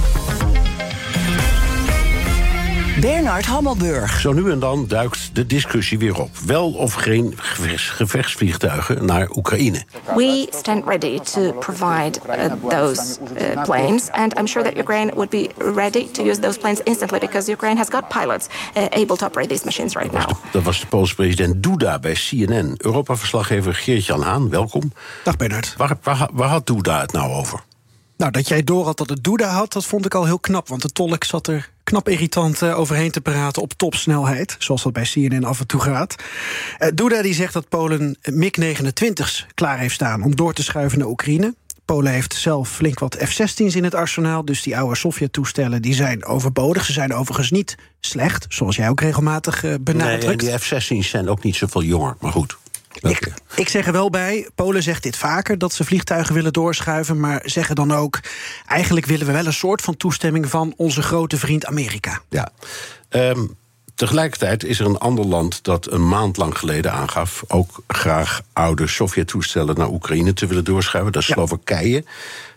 [3.01, 4.19] Bernard Hammelburg.
[4.19, 6.37] Zo nu en dan duikt de discussie weer op.
[6.45, 7.33] Wel of geen
[7.75, 9.83] gevechtsvliegtuigen naar Oekraïne.
[10.15, 14.11] We stand ready to provide uh, those uh, planes.
[14.11, 17.19] And I'm sure that Ukraine would be ready to use those planes instantly...
[17.19, 20.27] because Ukraine has got pilots uh, able to operate these machines right now.
[20.27, 22.73] Dat was de, dat was de Poolse president Duda bij CNN.
[22.77, 24.93] Europa-verslaggever Geert-Jan Haan, welkom.
[25.23, 25.73] Dag Bernard.
[25.77, 27.59] Waar, waar, waar had Duda het nou over?
[28.17, 30.67] Nou, dat jij door had dat het Duda had, dat vond ik al heel knap.
[30.67, 34.55] Want de tolk zat er knap irritant uh, overheen te praten op topsnelheid.
[34.59, 36.15] Zoals dat bij CNN af en toe gaat.
[36.79, 41.07] Uh, Duda die zegt dat Polen MiG-29's klaar heeft staan om door te schuiven naar
[41.07, 41.53] Oekraïne.
[41.85, 44.45] Polen heeft zelf flink wat F-16's in het arsenaal.
[44.45, 46.85] Dus die oude Sovjet-toestellen die zijn overbodig.
[46.85, 50.25] Ze zijn overigens niet slecht, zoals jij ook regelmatig uh, benadrukt.
[50.25, 52.57] Nee, die F-16's zijn ook niet zoveel jonger, maar goed.
[52.99, 57.19] Ik, ik, zeg er wel bij, Polen zegt dit vaker, dat ze vliegtuigen willen doorschuiven,
[57.19, 58.19] maar zeggen dan ook,
[58.67, 62.21] eigenlijk willen we wel een soort van toestemming van onze grote vriend Amerika.
[62.29, 62.51] Ja.
[63.09, 63.55] Um,
[63.95, 67.43] tegelijkertijd is er een ander land dat een maand lang geleden aangaf...
[67.47, 71.11] ook graag oude Sovjet-toestellen naar Oekraïne te willen doorschuiven.
[71.11, 72.03] Dat is Slowakije.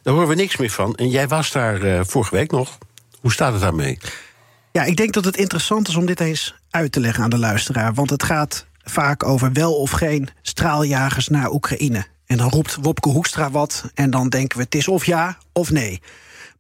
[0.03, 0.95] Daar horen we niks meer van.
[0.95, 2.79] En jij was daar uh, vorige week nog.
[3.21, 3.99] Hoe staat het daarmee?
[4.73, 7.39] Ja, ik denk dat het interessant is om dit eens uit te leggen aan de
[7.39, 7.95] luisteraar.
[7.95, 12.07] Want het gaat vaak over wel of geen straaljagers naar Oekraïne.
[12.27, 15.71] En dan roept Wopke Hoekstra wat en dan denken we het is of ja of
[15.71, 16.01] nee.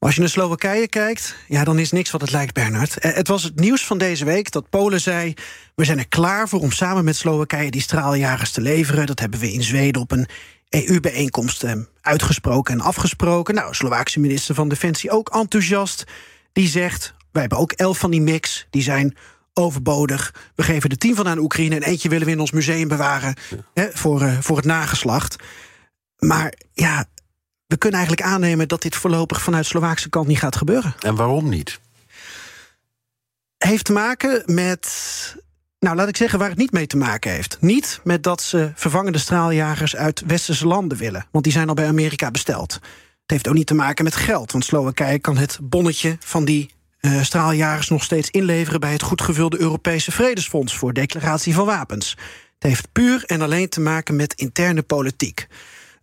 [0.04, 2.98] Maar als je naar Slowakije kijkt, ja, dan is niks wat het lijkt, Bernard.
[2.98, 5.34] Eh, het was het nieuws van deze week dat Polen zei...
[5.74, 9.06] we zijn er klaar voor om samen met Slowakije die straaljagers te leveren.
[9.06, 10.26] Dat hebben we in Zweden op een
[10.68, 13.54] EU-bijeenkomst eh, uitgesproken en afgesproken.
[13.54, 16.04] Nou, Slovaakse minister van Defensie ook enthousiast.
[16.52, 19.16] Die zegt, wij hebben ook elf van die mix, die zijn
[19.54, 20.34] overbodig.
[20.54, 23.34] We geven er tien van aan Oekraïne en eentje willen we in ons museum bewaren
[23.74, 25.36] hè, voor, uh, voor het nageslacht.
[26.18, 27.06] Maar ja,
[27.66, 30.94] we kunnen eigenlijk aannemen dat dit voorlopig vanuit Slovaakse kant niet gaat gebeuren.
[31.00, 31.80] En waarom niet?
[33.56, 35.42] Heeft te maken met.
[35.78, 37.56] Nou, laat ik zeggen waar het niet mee te maken heeft.
[37.60, 41.86] Niet met dat ze vervangende straaljagers uit westerse landen willen, want die zijn al bij
[41.86, 42.72] Amerika besteld.
[42.72, 46.73] Het heeft ook niet te maken met geld, want Slowakije kan het bonnetje van die
[47.04, 52.10] uh, straaljagers nog steeds inleveren bij het goedgevulde Europese Vredesfonds voor declaratie van wapens.
[52.58, 55.46] Het heeft puur en alleen te maken met interne politiek.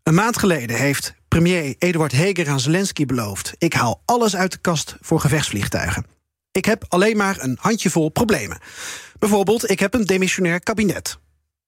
[0.03, 4.57] Een maand geleden heeft premier Eduard Heger aan Zelensky beloofd: ik haal alles uit de
[4.57, 6.05] kast voor gevechtsvliegtuigen.
[6.51, 8.57] Ik heb alleen maar een handjevol problemen.
[9.19, 11.19] Bijvoorbeeld, ik heb een demissionair kabinet.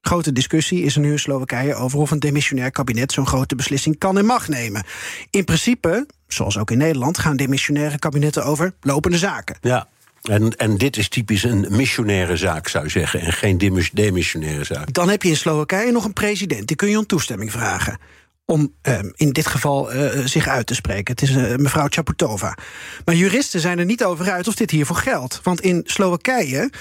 [0.01, 3.97] Grote discussie is er nu in Slowakije over of een demissionair kabinet zo'n grote beslissing
[3.97, 4.85] kan en mag nemen.
[5.29, 9.57] In principe, zoals ook in Nederland, gaan demissionaire kabinetten over lopende zaken.
[9.61, 9.87] Ja.
[10.23, 13.57] En, en dit is typisch een missionaire zaak, zou je zeggen, en geen
[13.93, 14.93] demissionaire zaak.
[14.93, 17.97] Dan heb je in Slowakije nog een president, die kun je om toestemming vragen
[18.45, 21.13] om uh, in dit geval uh, zich uit te spreken.
[21.13, 22.57] Het is uh, mevrouw Chaputova.
[23.05, 25.39] Maar juristen zijn er niet over uit of dit hiervoor geldt.
[25.43, 26.71] Want in Slowakije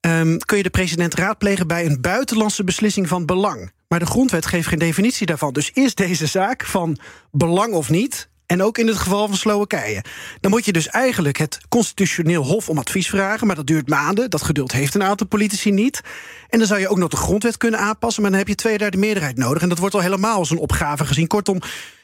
[0.00, 3.72] um, kun je de president raadplegen bij een buitenlandse beslissing van belang.
[3.88, 5.52] Maar de grondwet geeft geen definitie daarvan.
[5.52, 6.98] Dus is deze zaak van
[7.30, 8.28] belang of niet?
[8.52, 10.04] En ook in het geval van Slowakije.
[10.40, 13.46] Dan moet je dus eigenlijk het constitutioneel hof om advies vragen.
[13.46, 14.30] Maar dat duurt maanden.
[14.30, 16.00] Dat geduld heeft een aantal politici niet.
[16.48, 18.22] En dan zou je ook nog de grondwet kunnen aanpassen.
[18.22, 19.62] Maar dan heb je twee derde meerderheid nodig.
[19.62, 21.26] En dat wordt al helemaal als een opgave gezien.
[21.26, 21.60] Kortom,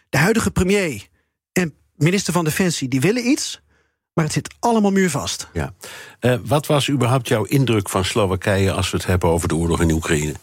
[0.08, 1.06] de huidige premier
[1.52, 3.61] en minister van Defensie die willen iets.
[4.14, 5.48] Maar het zit allemaal muurvast.
[5.52, 5.74] Ja.
[6.20, 9.80] Uh, wat was überhaupt jouw indruk van Slowakije als we het hebben over de oorlog
[9.80, 10.34] in Oekraïne?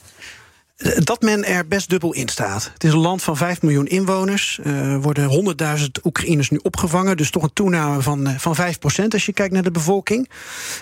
[1.04, 2.72] Dat men er best dubbel in staat.
[2.74, 4.60] Het is een land van 5 miljoen inwoners.
[4.64, 7.18] Er uh, worden 100.000 Oekraïners nu opgevangen.
[7.18, 10.30] Dus toch een toename van, uh, van 5% als je kijkt naar de bevolking.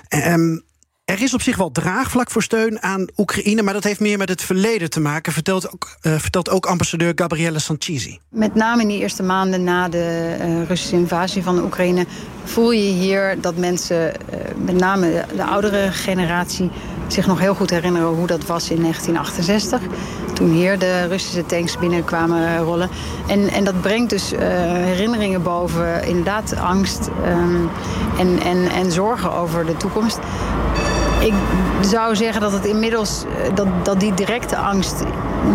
[0.09, 0.63] Um,
[1.13, 4.29] er is op zich wel draagvlak voor steun aan Oekraïne, maar dat heeft meer met
[4.29, 8.19] het verleden te maken, vertelt ook, uh, vertelt ook ambassadeur Gabriele Sanchisi.
[8.29, 12.05] Met name in die eerste maanden na de uh, Russische invasie van Oekraïne
[12.43, 16.71] voel je hier dat mensen, uh, met name de, de oudere generatie,
[17.07, 19.81] zich nog heel goed herinneren hoe dat was in 1968.
[20.33, 22.89] Toen hier de Russische tanks binnenkwamen rollen.
[23.27, 24.31] En, en dat brengt dus
[24.85, 27.69] herinneringen boven, inderdaad angst um,
[28.17, 30.19] en, en, en zorgen over de toekomst.
[31.23, 31.33] Ik
[31.85, 33.23] zou zeggen dat het inmiddels
[33.55, 35.03] dat, dat die directe angst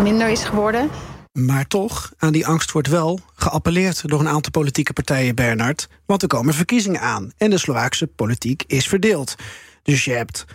[0.03, 0.89] minder is geworden.
[1.31, 5.87] Maar toch, aan die angst wordt wel geappelleerd door een aantal politieke partijen, Bernard.
[6.05, 9.35] Want er komen verkiezingen aan en de Slovaakse politiek is verdeeld.
[9.83, 10.45] Dus je hebt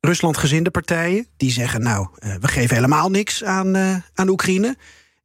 [0.00, 2.08] Ruslandgezinde partijen die zeggen: Nou,
[2.40, 4.76] we geven helemaal niks aan, uh, aan Oekraïne.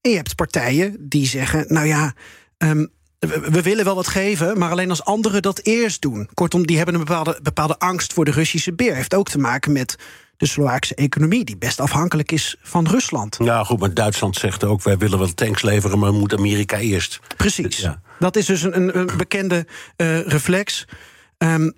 [0.02, 2.14] En je hebt partijen die zeggen: Nou ja,
[2.58, 6.30] um, we willen wel wat geven, maar alleen als anderen dat eerst doen.
[6.34, 8.96] Kortom, die hebben een bepaalde, bepaalde angst voor de Russische beer.
[8.96, 9.96] Heeft ook te maken met
[10.38, 13.38] de Slovaakse economie, die best afhankelijk is van Rusland.
[13.44, 17.20] Ja, goed, maar Duitsland zegt ook: wij willen wel tanks leveren, maar moet Amerika eerst.
[17.38, 17.78] Precies.
[17.78, 18.02] Ja.
[18.20, 19.66] Dat is dus een, een bekende
[19.98, 20.86] uh, reflex.
[21.38, 21.74] Um,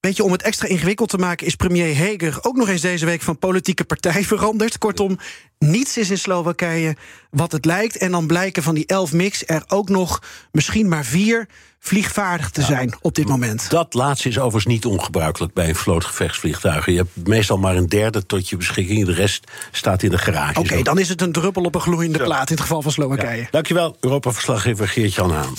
[0.00, 3.04] Weet je, om het extra ingewikkeld te maken, is premier Heger ook nog eens deze
[3.04, 4.78] week van politieke partij veranderd.
[4.78, 5.18] Kortom,
[5.58, 6.96] niets is in Slowakije
[7.30, 7.96] wat het lijkt.
[7.96, 12.62] En dan blijken van die elf mix er ook nog misschien maar vier vliegvaardig te
[12.62, 13.70] zijn op dit moment.
[13.70, 16.92] Dat laatste is overigens niet ongebruikelijk bij een.
[16.92, 19.06] Je hebt meestal maar een derde tot je beschikking.
[19.06, 20.58] De rest staat in de garage.
[20.58, 22.92] Oké, okay, dan is het een druppel op een gloeiende plaat in het geval van
[22.92, 23.40] Slowakije.
[23.40, 23.48] Ja.
[23.50, 25.54] Dankjewel, Europa-verslaggever Geert-Jan Haan.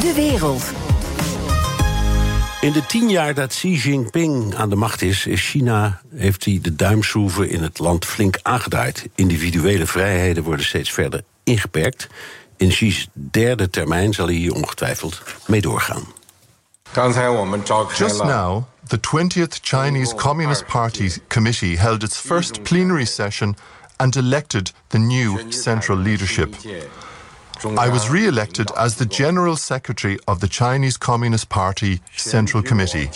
[0.00, 0.62] De wereld.
[2.60, 6.58] In de tien jaar dat Xi Jinping aan de macht is, is China, heeft hij
[6.62, 9.08] de duimschroeven in het land flink aangedraaid.
[9.14, 12.06] Individuele vrijheden worden steeds verder ingeperkt.
[12.56, 16.04] In Xi's derde termijn zal hij hier ongetwijfeld mee doorgaan.
[17.96, 23.56] Just now, the 20th Chinese Communist Party Committee held its first plenary session
[23.96, 26.54] and elected the new central leadership.
[27.64, 33.08] I was re elected as the General Secretary of the Chinese Communist Party Central Committee.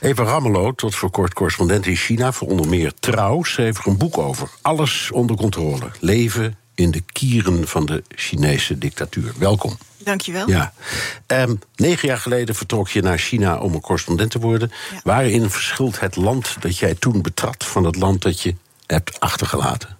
[0.00, 3.96] Eva Ramelow, tot voor kort correspondent in China voor onder meer Trouw, schreef er een
[3.96, 4.48] boek over.
[4.62, 5.90] Alles onder controle.
[6.00, 9.32] Leven in de kieren van de Chinese dictatuur.
[9.38, 9.78] Welkom.
[9.98, 10.48] Dankjewel.
[10.48, 10.72] Ja.
[11.26, 14.72] Um, negen jaar geleden vertrok je naar China om een correspondent te worden.
[15.02, 18.54] Waarin verschilt het land dat jij toen betrad van het land dat je
[18.86, 19.95] hebt achtergelaten?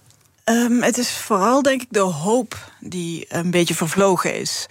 [0.51, 4.67] Um, het is vooral, denk ik, de hoop die een beetje vervlogen is.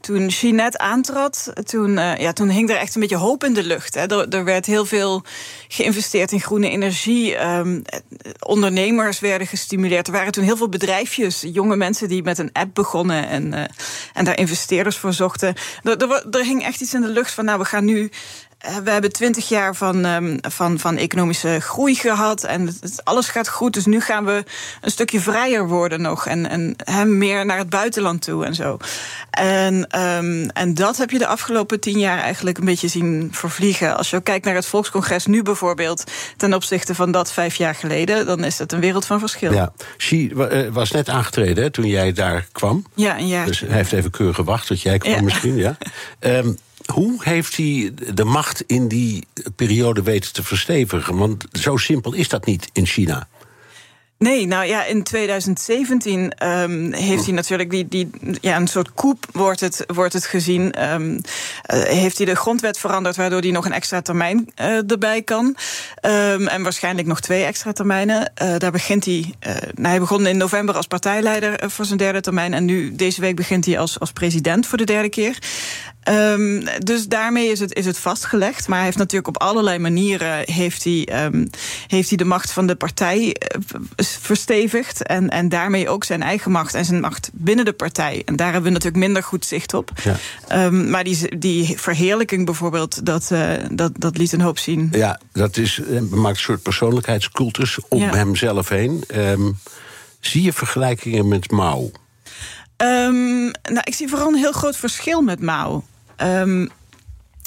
[0.00, 3.62] Toen Jeanette aantrad, toen, uh, ja, toen hing er echt een beetje hoop in de
[3.62, 3.94] lucht.
[3.94, 4.06] Hè.
[4.06, 5.22] Er, er werd heel veel
[5.68, 7.44] geïnvesteerd in groene energie.
[7.44, 7.82] Um,
[8.38, 10.06] ondernemers werden gestimuleerd.
[10.06, 13.64] Er waren toen heel veel bedrijfjes, jonge mensen die met een app begonnen en, uh,
[14.14, 15.54] en daar investeerders voor zochten.
[15.82, 18.10] Er, er, er hing echt iets in de lucht van, nou, we gaan nu eh,
[18.58, 22.44] we hebben twintig jaar van, um, van, van economische groei gehad.
[22.44, 23.74] En het, alles gaat goed.
[23.74, 24.44] Dus nu gaan we
[24.80, 26.26] een stukje vrijer worden nog.
[26.26, 28.76] En, en meer naar het buitenland toe en zo.
[29.30, 33.96] En, um, en dat heb je de afgelopen tien jaar eigenlijk een beetje zien vervliegen.
[33.96, 36.04] Als je kijkt naar het Volkscongres nu bijvoorbeeld.
[36.36, 38.26] ten opzichte van dat vijf jaar geleden.
[38.26, 39.52] dan is het een wereld van verschil.
[39.52, 42.84] Ja, Xi eh, was net aangetreden hè, toen jij daar kwam.
[42.94, 43.46] Ja, een jaar.
[43.46, 45.22] Dus hij heeft even keurig gewacht tot jij kwam, ja.
[45.22, 45.56] misschien.
[45.56, 45.76] Ja.
[46.20, 46.58] Um,
[46.92, 51.16] hoe heeft hij de macht in die periode weten te verstevigen?
[51.16, 53.28] Want zo simpel is dat niet in China.
[54.18, 59.26] Nee, nou ja, in 2017 um, heeft hij natuurlijk die, die ja, een soort coup
[59.32, 60.92] wordt het, wordt het gezien.
[60.92, 61.20] Um, uh,
[61.82, 65.44] heeft hij de grondwet veranderd, waardoor hij nog een extra termijn uh, erbij kan.
[65.44, 68.32] Um, en waarschijnlijk nog twee extra termijnen.
[68.42, 69.34] Uh, daar begint hij.
[69.74, 72.54] nou, hij begon in november als partijleider voor zijn derde termijn.
[72.54, 75.38] En nu deze week begint hij als, als president voor de derde keer.
[76.10, 78.68] Um, dus daarmee is het, is het vastgelegd.
[78.68, 81.50] Maar hij heeft natuurlijk op allerlei manieren heeft hij, um,
[81.86, 83.36] heeft hij de macht van de partij
[83.96, 85.02] verstevigd.
[85.02, 88.22] En, en daarmee ook zijn eigen macht en zijn macht binnen de partij.
[88.24, 89.90] En daar hebben we natuurlijk minder goed zicht op.
[90.04, 90.64] Ja.
[90.64, 94.88] Um, maar die, die verheerlijking bijvoorbeeld, dat, uh, dat, dat liet een hoop zien.
[94.92, 98.14] Ja, dat is, maakt een soort persoonlijkheidscultus om ja.
[98.14, 99.04] hemzelf heen.
[100.20, 101.90] zie je vergelijkingen met Mao?
[102.76, 105.84] Um, nou, ik zie vooral een heel groot verschil met Mao.
[106.22, 106.70] Um,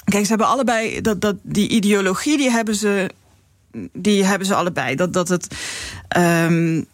[0.04, 3.10] kijk, ze hebben allebei dat, dat die ideologie, die hebben ze,
[3.94, 4.96] die hebben ze allebei.
[4.96, 5.56] Dat, dat het.
[6.18, 6.86] Um,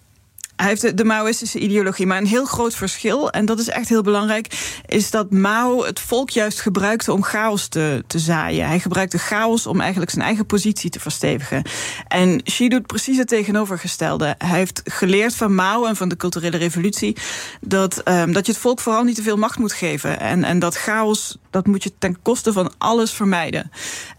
[0.58, 2.06] hij heeft de, Maoïstische ideologie.
[2.06, 6.00] Maar een heel groot verschil, en dat is echt heel belangrijk, is dat Mao het
[6.00, 8.67] volk juist gebruikte om chaos te, te zaaien.
[8.67, 11.63] Hij gebruikte chaos om eigenlijk zijn eigen positie te verstevigen.
[12.08, 14.36] En Xi doet precies het tegenovergestelde.
[14.38, 17.17] Hij heeft geleerd van Mao en van de culturele revolutie
[17.62, 20.20] dat, um, dat je het volk vooral niet te veel macht moet geven.
[20.20, 23.72] En, en dat chaos, dat moet je ten koste van alles vermijden.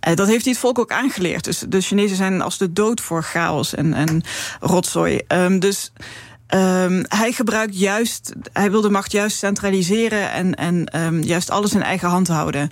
[0.09, 1.45] Uh, dat heeft hij het volk ook aangeleerd.
[1.45, 4.23] Dus de Chinezen zijn als de dood voor chaos en, en
[4.61, 5.21] rotzooi.
[5.29, 5.93] Um, dus.
[6.55, 11.75] Um, hij gebruikt juist, hij wil de macht juist centraliseren en, en um, juist alles
[11.75, 12.71] in eigen hand houden.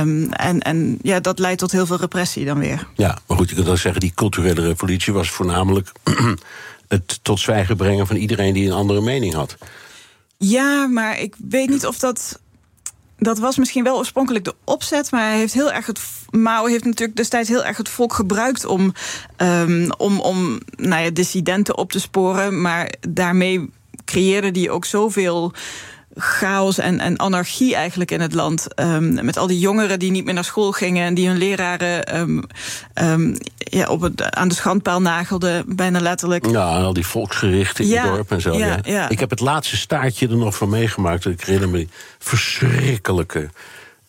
[0.00, 2.86] Um, en, en ja, dat leidt tot heel veel repressie dan weer.
[2.94, 5.92] Ja, maar goed, je kunt dan zeggen, die culturele revolutie was voornamelijk
[6.88, 9.56] het tot zwijgen brengen van iedereen die een andere mening had.
[10.36, 12.40] Ja, maar ik weet niet of dat
[13.22, 16.00] dat was misschien wel oorspronkelijk de opzet, maar hij heeft heel erg het.
[16.30, 18.92] Mao heeft natuurlijk destijds heel erg het volk gebruikt om,
[19.36, 22.60] um, om, om nou ja, dissidenten op te sporen.
[22.60, 23.70] Maar daarmee
[24.04, 25.52] creëerde hij ook zoveel
[26.16, 28.80] chaos en, en anarchie eigenlijk in het land.
[28.80, 32.18] Um, met al die jongeren die niet meer naar school gingen en die hun leraren
[32.18, 32.44] um,
[32.94, 36.46] um, ja, op het, aan de schandpaal nagelden, bijna letterlijk.
[36.46, 38.52] Ja, en al die volksgerichten in ja, het dorp en zo.
[38.52, 39.08] Ja, ja.
[39.08, 41.26] Ik heb het laatste staartje er nog van meegemaakt.
[41.26, 43.50] Ik herinner me die verschrikkelijke.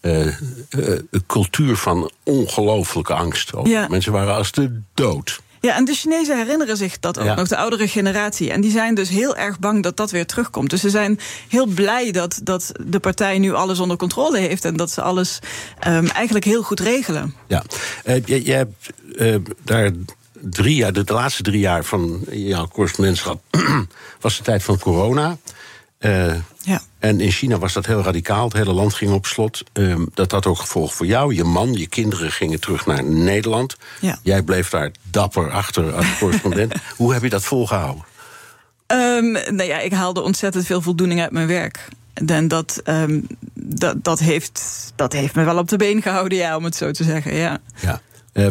[0.01, 3.51] Uh, uh, cultuur van ongelooflijke angst.
[3.87, 5.41] Mensen waren als de dood.
[5.65, 7.35] Ja, en de Chinezen herinneren zich dat ook ja.
[7.35, 8.51] nog, de oudere generatie.
[8.51, 10.69] En die zijn dus heel erg bang dat dat weer terugkomt.
[10.69, 14.65] Dus ze zijn heel blij dat, dat de partij nu alles onder controle heeft...
[14.65, 15.39] en dat ze alles
[15.87, 17.35] um, eigenlijk heel goed regelen.
[17.47, 17.63] Ja,
[18.05, 19.91] uh, je, je, hebt uh, daar
[20.33, 23.41] drie jaar, de, de, laatste drie jaar van jouw correspondentschap...
[24.21, 25.37] was de tijd van corona...
[26.05, 26.81] Uh, ja.
[26.99, 28.43] En in China was dat heel radicaal.
[28.43, 29.63] Het hele land ging op slot.
[29.73, 31.33] Um, dat had ook gevolg voor jou.
[31.33, 33.75] Je man, je kinderen gingen terug naar Nederland.
[33.99, 34.19] Ja.
[34.21, 36.73] Jij bleef daar dapper achter als correspondent.
[36.95, 38.03] Hoe heb je dat volgehouden?
[38.87, 41.87] Um, nou ja, ik haalde ontzettend veel voldoening uit mijn werk.
[42.13, 46.55] En dat, um, dat, dat, heeft, dat heeft me wel op de been gehouden, ja,
[46.55, 47.35] om het zo te zeggen.
[47.35, 47.59] Ja.
[47.81, 48.01] ja.
[48.33, 48.47] Uh,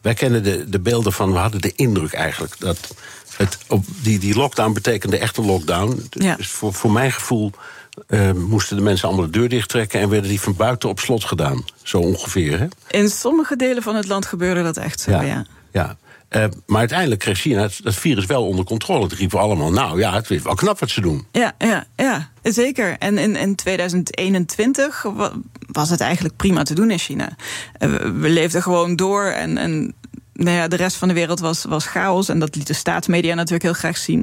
[0.00, 2.94] wij kennen de, de beelden van, we hadden de indruk eigenlijk dat
[3.36, 6.08] het, op, die, die lockdown betekende echt een lockdown.
[6.10, 6.36] Ja.
[6.36, 7.52] Dus voor, voor mijn gevoel
[8.08, 11.24] uh, moesten de mensen allemaal de deur dichttrekken en werden die van buiten op slot
[11.24, 11.64] gedaan.
[11.82, 12.58] Zo ongeveer.
[12.58, 12.66] Hè?
[12.88, 15.22] In sommige delen van het land gebeurde dat echt zo, ja.
[15.22, 15.46] ja.
[15.72, 15.96] ja.
[16.30, 19.06] Uh, maar uiteindelijk kreeg China het, dat virus wel onder controle.
[19.06, 21.26] Toen riepen we allemaal, nou ja, het is wel knap wat ze doen.
[21.32, 22.96] Ja, ja, ja zeker.
[22.98, 25.06] En in, in 2021
[25.58, 27.28] was het eigenlijk prima te doen in China.
[27.78, 29.94] Uh, we leefden gewoon door en, en
[30.34, 32.28] nou ja, de rest van de wereld was, was chaos.
[32.28, 34.20] En dat liet de staatsmedia natuurlijk heel graag zien.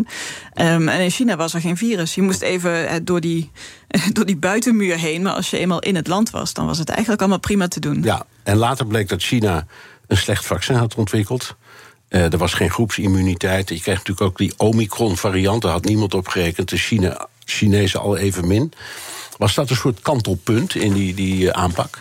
[0.56, 2.16] Um, en in China was er geen virus.
[2.16, 3.52] Je moest even uh, door, die,
[4.14, 5.22] door die buitenmuur heen.
[5.22, 7.80] Maar als je eenmaal in het land was, dan was het eigenlijk allemaal prima te
[7.80, 8.04] doen.
[8.04, 9.66] Ja, en later bleek dat China
[10.08, 11.56] een slecht vaccin had ontwikkeld.
[12.10, 13.70] Uh, er was geen groepsimmuniteit.
[13.70, 15.62] Je kreeg natuurlijk ook die Omicron-variant.
[15.62, 16.70] Daar had niemand op gerekend.
[16.70, 18.74] De China, Chinezen al even min.
[19.38, 21.98] Was dat een soort kantelpunt in die, die uh, aanpak?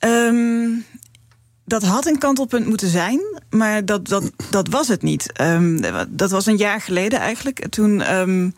[0.00, 0.84] Um,
[1.70, 5.40] dat had een kantelpunt moeten zijn, maar dat, dat, dat was het niet.
[5.40, 7.68] Um, dat was een jaar geleden eigenlijk.
[7.68, 8.14] Toen.
[8.14, 8.54] Um,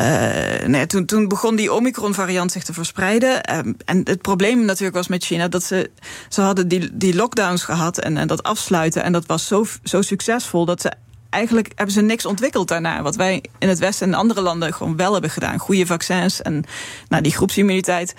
[0.00, 3.56] uh, nee, toen, toen begon die Omicron-variant zich te verspreiden.
[3.56, 5.90] Um, en het probleem natuurlijk was met China dat ze,
[6.28, 9.02] ze hadden die, die lockdowns gehad en, en dat afsluiten.
[9.02, 10.92] En dat was zo, zo succesvol dat ze
[11.30, 13.02] eigenlijk hebben ze niks ontwikkeld daarna.
[13.02, 15.58] Wat wij in het Westen en andere landen gewoon wel hebben gedaan.
[15.58, 16.64] Goede vaccins en
[17.08, 18.14] nou, die groepsimmuniteit.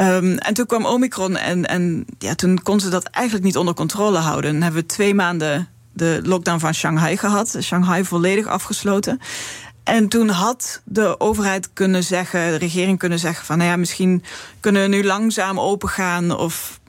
[0.00, 3.74] Um, en toen kwam Omicron en, en ja, toen kon ze dat eigenlijk niet onder
[3.74, 4.52] controle houden.
[4.52, 7.56] Dan hebben we twee maanden de lockdown van Shanghai gehad.
[7.60, 9.20] Shanghai volledig afgesloten.
[9.84, 14.24] En toen had de overheid kunnen zeggen, de regering kunnen zeggen van nou ja, misschien
[14.60, 16.80] kunnen we nu langzaam opengaan of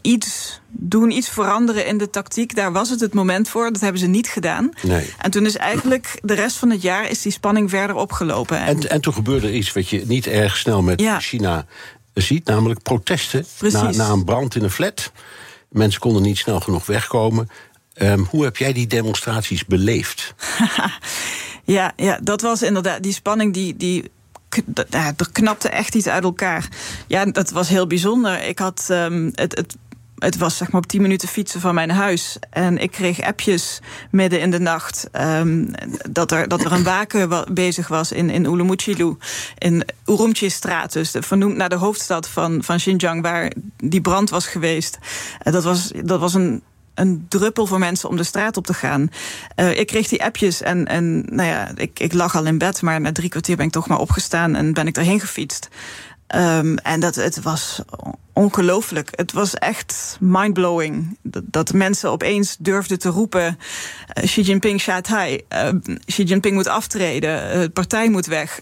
[0.00, 2.54] iets doen, iets veranderen in de tactiek.
[2.54, 3.72] Daar was het het moment voor.
[3.72, 4.70] Dat hebben ze niet gedaan.
[4.82, 5.14] Nee.
[5.18, 8.58] En toen is eigenlijk de rest van het jaar is die spanning verder opgelopen.
[8.58, 11.66] En, en, toen gebeurde iets wat je niet erg snel met China
[12.14, 15.12] ziet, namelijk protesten na, na, een brand in een flat.
[15.68, 17.48] Mensen konden niet snel genoeg wegkomen.
[17.94, 20.34] Ehm, hoe heb jij die demonstraties beleefd?
[21.64, 23.76] ja, ja, dat was inderdaad die spanning die.
[23.76, 24.10] die
[24.90, 26.68] er knapte echt iets uit elkaar.
[27.06, 28.42] Ja, dat was heel bijzonder.
[28.42, 29.76] Ik had um, het, het
[30.24, 32.36] het was zeg maar op 10 minuten fietsen van mijn huis.
[32.50, 33.80] En ik kreeg appjes
[34.10, 35.70] midden in de nacht um,
[36.10, 38.42] dat, er, dat er een waken bezig was in, in.
[39.58, 44.98] In Urumqi-straat, dus vernoemd naar de hoofdstad van, van Xinjiang, waar die brand was geweest.
[45.42, 46.62] Uh, dat was, dat was een
[46.94, 49.10] een druppel voor mensen om de straat op te gaan.
[49.56, 52.82] Uh, ik kreeg die appjes en, en nou ja, ik, ik lag al in bed,
[52.82, 55.68] maar na drie kwartier ben ik toch maar opgestaan en ben ik erheen gefietst.
[56.34, 57.80] Um, en dat, het was
[58.32, 59.08] ongelooflijk.
[59.10, 61.18] Het was echt mindblowing.
[61.22, 63.58] Dat, dat mensen opeens durfden te roepen...
[64.18, 65.68] Uh, Xi Jinping Shanghai, uh,
[66.06, 68.60] Xi Jinping moet aftreden, uh, de partij moet weg.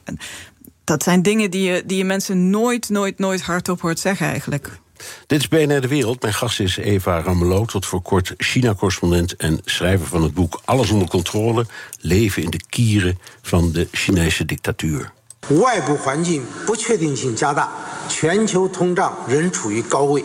[0.85, 4.81] Dat zijn dingen die je, die je mensen nooit, nooit, nooit hardop hoort zeggen eigenlijk.
[5.27, 6.23] Dit is BNR De Wereld.
[6.23, 9.37] Mijn gast is Eva Ramelow, tot voor kort China-correspondent...
[9.37, 11.67] en schrijver van het boek Alles onder controle...
[12.01, 15.13] Leven in de kieren van de Chinese dictatuur.
[15.50, 17.70] 外部环境不确定性加大，
[18.10, 20.24] 全球通胀仍处于高位，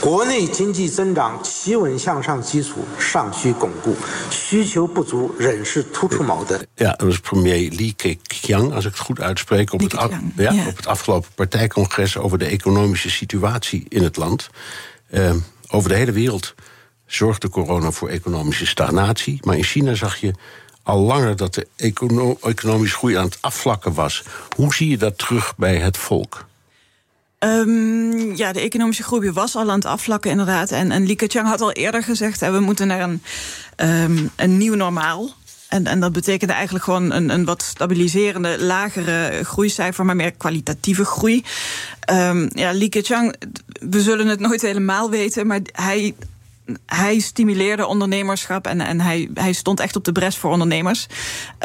[0.00, 3.94] 国内经济增长企稳向上基础尚需巩固，
[4.30, 6.66] 需求不足仍是突出矛盾。
[6.76, 9.92] Ja, dat was premier Li Keqiang, als ik het goed uitspreek, op het,
[10.36, 14.48] ja, op het afgelopen partijcongres over de economische situatie in het land.
[15.10, 15.34] Uh,
[15.70, 16.54] over de hele wereld
[17.06, 20.34] zorgde corona voor economische stagnatie, maar in China zag je
[20.85, 24.23] al langer dat de econo economische groei aan het afvlakken was.
[24.55, 26.45] Hoe zie je dat terug bij het volk?
[27.39, 30.71] Um, ja, de economische groei was al aan het afvlakken, inderdaad.
[30.71, 33.21] En, en Li Keqiang had al eerder gezegd: hè, we moeten naar een,
[33.77, 35.29] um, een nieuw normaal.
[35.67, 41.05] En, en dat betekende eigenlijk gewoon een, een wat stabiliserende, lagere groeicijfer, maar meer kwalitatieve
[41.05, 41.43] groei.
[42.11, 43.35] Um, ja, Li Keqiang,
[43.79, 46.15] we zullen het nooit helemaal weten, maar hij
[46.85, 51.07] hij stimuleerde ondernemerschap en, en hij, hij stond echt op de bres voor ondernemers.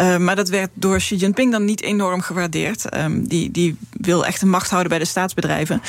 [0.00, 2.96] Uh, maar dat werd door Xi Jinping dan niet enorm gewaardeerd.
[2.96, 5.82] Um, die, die wil echt een macht houden bij de staatsbedrijven.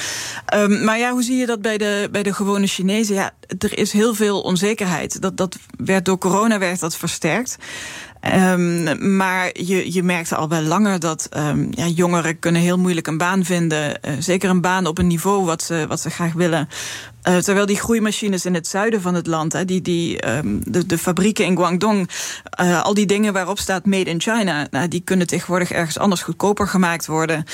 [0.55, 3.15] Um, maar ja, hoe zie je dat bij de, bij de gewone Chinezen?
[3.15, 5.21] Ja, er is heel veel onzekerheid.
[5.21, 7.57] Dat, dat werd door corona werd dat versterkt.
[8.35, 11.29] Um, maar je, je merkte al wel langer dat
[11.71, 13.99] ja, jongeren kunnen heel moeilijk een baan vinden.
[14.05, 16.69] Uh, zeker een baan op een niveau wat wat ze graag willen.
[17.27, 20.85] Uh, terwijl die groeimachines in het zuiden van het land, hè, die, die, um, de,
[20.85, 22.09] de fabrieken in Guangdong,
[22.61, 26.21] uh, al die dingen waarop staat Made in China, nou, die kunnen tegenwoordig ergens anders
[26.21, 27.45] goedkoper gemaakt worden.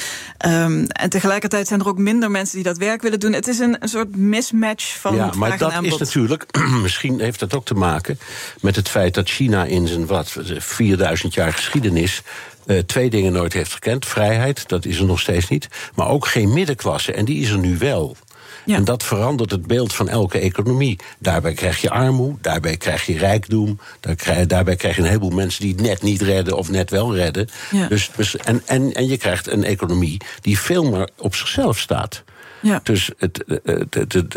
[0.45, 3.33] Um, en tegelijkertijd zijn er ook minder mensen die dat werk willen doen.
[3.33, 5.15] Het is een, een soort mismatch van.
[5.15, 6.45] Ja, maar dat is natuurlijk,
[6.81, 8.19] misschien heeft dat ook te maken
[8.61, 12.21] met het feit dat China in zijn wat 4000 jaar geschiedenis
[12.65, 14.05] uh, twee dingen nooit heeft gekend.
[14.05, 15.67] Vrijheid, dat is er nog steeds niet.
[15.95, 17.13] Maar ook geen middenklasse.
[17.13, 18.15] En die is er nu wel.
[18.67, 18.75] Ja.
[18.75, 20.99] En dat verandert het beeld van elke economie.
[21.19, 23.79] Daarbij krijg je armoede, daarbij krijg je rijkdom.
[24.47, 27.49] daarbij krijg je een heleboel mensen die het net niet redden of net wel redden.
[27.71, 27.87] Ja.
[27.87, 32.23] Dus, dus, en, en, en je krijgt een economie die veel meer op zichzelf staat.
[32.59, 32.79] Ja.
[32.83, 34.27] Dus het, het, de,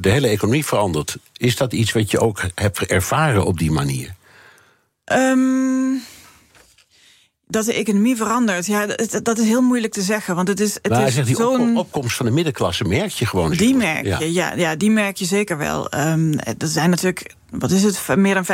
[0.00, 1.16] de hele economie verandert.
[1.36, 4.14] Is dat iets wat je ook hebt ervaren op die manier?
[5.12, 6.02] Um,
[7.48, 10.34] dat de economie verandert, ja, dat, dat, is heel moeilijk te zeggen.
[10.34, 11.76] Want het is, het nou, is zegt, die zo'n...
[11.76, 13.50] opkomst van de middenklasse merk je gewoon.
[13.50, 14.18] Die merk je, ja.
[14.20, 14.54] ja.
[14.54, 15.94] Ja, die merk je zeker wel.
[15.94, 18.48] Um, er zijn natuurlijk, wat is het, meer dan 95%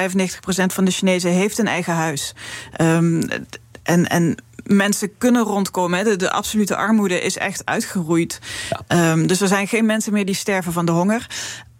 [0.66, 2.34] van de Chinezen heeft een eigen huis.
[2.80, 3.28] Um,
[3.82, 6.04] en, en mensen kunnen rondkomen.
[6.04, 8.38] De, de, absolute armoede is echt uitgeroeid.
[8.88, 9.12] Ja.
[9.12, 11.26] Um, dus er zijn geen mensen meer die sterven van de honger.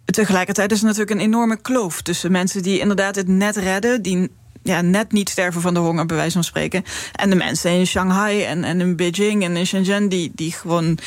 [0.05, 4.31] Tegelijkertijd is er natuurlijk een enorme kloof tussen mensen die inderdaad het net redden, die
[4.63, 6.83] ja, net niet sterven van de honger, bij wijze van spreken.
[7.15, 10.97] En de mensen in Shanghai en, en in Beijing en in Shenzhen, die, die gewoon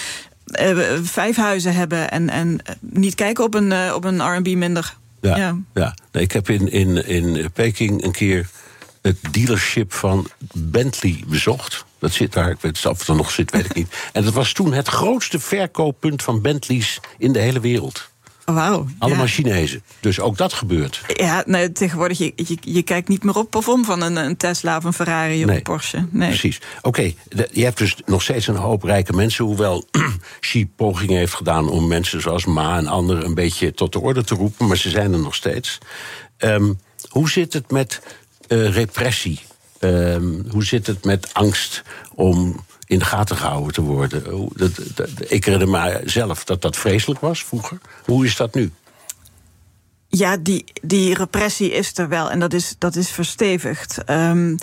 [0.61, 4.97] uh, vijf huizen hebben en, en niet kijken op een, uh, op een RB minder.
[5.21, 5.57] Ja, ja.
[5.75, 5.95] ja.
[6.13, 8.49] Nee, ik heb in, in, in Peking een keer
[9.03, 11.85] het dealership van Bentley bezocht.
[11.99, 14.11] Dat zit daar, ik weet of het er nog zit, weet ik niet.
[14.13, 18.11] En dat was toen het grootste verkooppunt van Bentleys in de hele wereld.
[18.55, 18.87] Wauw.
[18.99, 19.31] Allemaal ja.
[19.31, 19.83] Chinezen.
[20.01, 21.01] Dus ook dat gebeurt.
[21.07, 24.37] Ja, nee, tegenwoordig, je, je, je, kijkt niet meer op of om van een, een
[24.37, 26.07] Tesla of een Ferrari of nee, een Porsche.
[26.11, 26.29] Nee.
[26.29, 26.61] Precies.
[26.83, 27.17] Oké, okay,
[27.53, 29.45] je hebt dus nog steeds een hoop rijke mensen.
[29.45, 29.85] Hoewel
[30.41, 34.25] Xi pogingen heeft gedaan om mensen zoals Ma en anderen een beetje tot de orde
[34.25, 34.67] te roepen.
[34.67, 35.79] Maar ze zijn er nog steeds.
[36.39, 38.01] Um, hoe zit het met
[38.49, 39.41] uh, repressie?
[39.81, 41.83] Um, hoe zit het met angst
[42.15, 44.49] om in de gaten gehouden te worden.
[44.55, 47.79] Dat, ik herinner me zelf dat dat vreselijk was vroeger.
[48.05, 48.73] Hoe is dat nu?
[50.09, 54.11] Ja, die, die repressie is er wel en dat is, dat is verstevigd.
[54.11, 54.59] Um,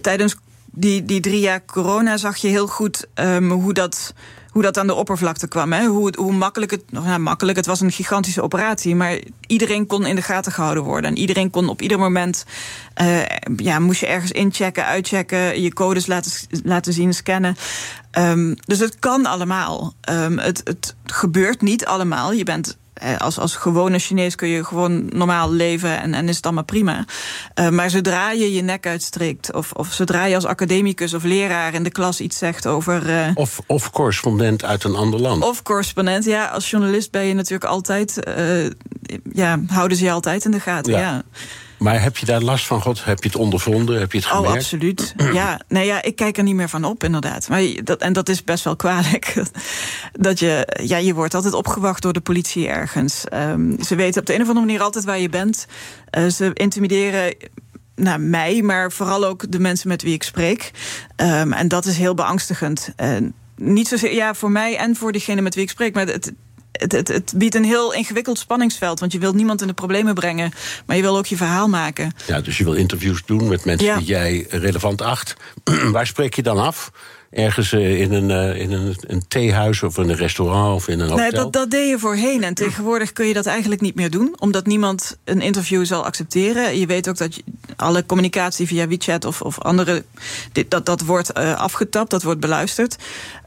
[0.00, 0.36] tijdens
[0.70, 4.14] die, die drie jaar corona zag je heel goed um, hoe dat
[4.54, 5.72] hoe dat aan de oppervlakte kwam.
[5.72, 5.86] Hè?
[5.86, 10.14] Hoe, hoe makkelijk het, nou, makkelijk, het was een gigantische operatie, maar iedereen kon in
[10.14, 11.10] de gaten gehouden worden.
[11.10, 12.44] En iedereen kon op ieder moment,
[13.02, 13.22] uh,
[13.56, 16.32] ja, moest je ergens inchecken, uitchecken, je codes laten,
[16.64, 17.56] laten zien, scannen.
[18.18, 19.94] Um, dus het kan allemaal.
[20.10, 22.32] Um, het, het gebeurt niet allemaal.
[22.32, 22.76] Je bent
[23.18, 27.04] als, als gewone Chinees kun je gewoon normaal leven en, en is het allemaal prima.
[27.60, 31.74] Uh, maar zodra je je nek uitstreekt, of, of zodra je als academicus of leraar
[31.74, 33.08] in de klas iets zegt over.
[33.08, 35.44] Uh, of, of correspondent uit een ander land.
[35.44, 36.46] Of correspondent, ja.
[36.46, 38.28] Als journalist ben je natuurlijk altijd.
[38.28, 38.70] Uh,
[39.32, 40.92] ja, houden ze je altijd in de gaten.
[40.92, 40.98] ja.
[40.98, 41.22] ja.
[41.78, 43.04] Maar heb je daar last van, God?
[43.04, 43.98] Heb je het ondervonden?
[44.00, 44.48] Heb je het gemerkt?
[44.48, 45.14] Oh, absoluut.
[45.32, 47.48] ja, nee, ja, ik kijk er niet meer van op, inderdaad.
[47.48, 49.42] Maar dat, en dat is best wel kwalijk.
[50.12, 53.24] dat je, ja, je wordt altijd opgewacht door de politie ergens.
[53.32, 55.66] Um, ze weten op de een of andere manier altijd waar je bent.
[56.18, 57.34] Uh, ze intimideren
[57.94, 60.70] nou, mij, maar vooral ook de mensen met wie ik spreek.
[61.16, 62.92] Um, en dat is heel beangstigend.
[63.02, 63.16] Uh,
[63.56, 65.94] niet zozeer ja, voor mij en voor degene met wie ik spreek.
[65.94, 66.32] Maar het,
[66.80, 69.00] het, het, het, biedt een heel ingewikkeld spanningsveld.
[69.00, 70.52] Want je wilt niemand in de problemen brengen,
[70.86, 72.12] maar je wil ook je verhaal maken.
[72.26, 73.96] Ja, dus je wil interviews doen met mensen ja.
[73.96, 75.36] die jij relevant acht.
[75.92, 76.90] Waar spreek je dan af?
[77.34, 81.00] Ergens uh, in, een, uh, in een, een, theehuis of in een restaurant of in
[81.00, 81.22] een hotel?
[81.22, 82.42] Nee, dat, dat deed je voorheen.
[82.42, 84.34] En tegenwoordig kun je dat eigenlijk niet meer doen.
[84.38, 86.78] Omdat niemand een interview zal accepteren.
[86.78, 87.42] Je weet ook dat je,
[87.76, 90.04] alle communicatie via WeChat of, of andere...
[90.52, 92.96] Dit, dat, dat wordt uh, afgetapt, dat wordt beluisterd.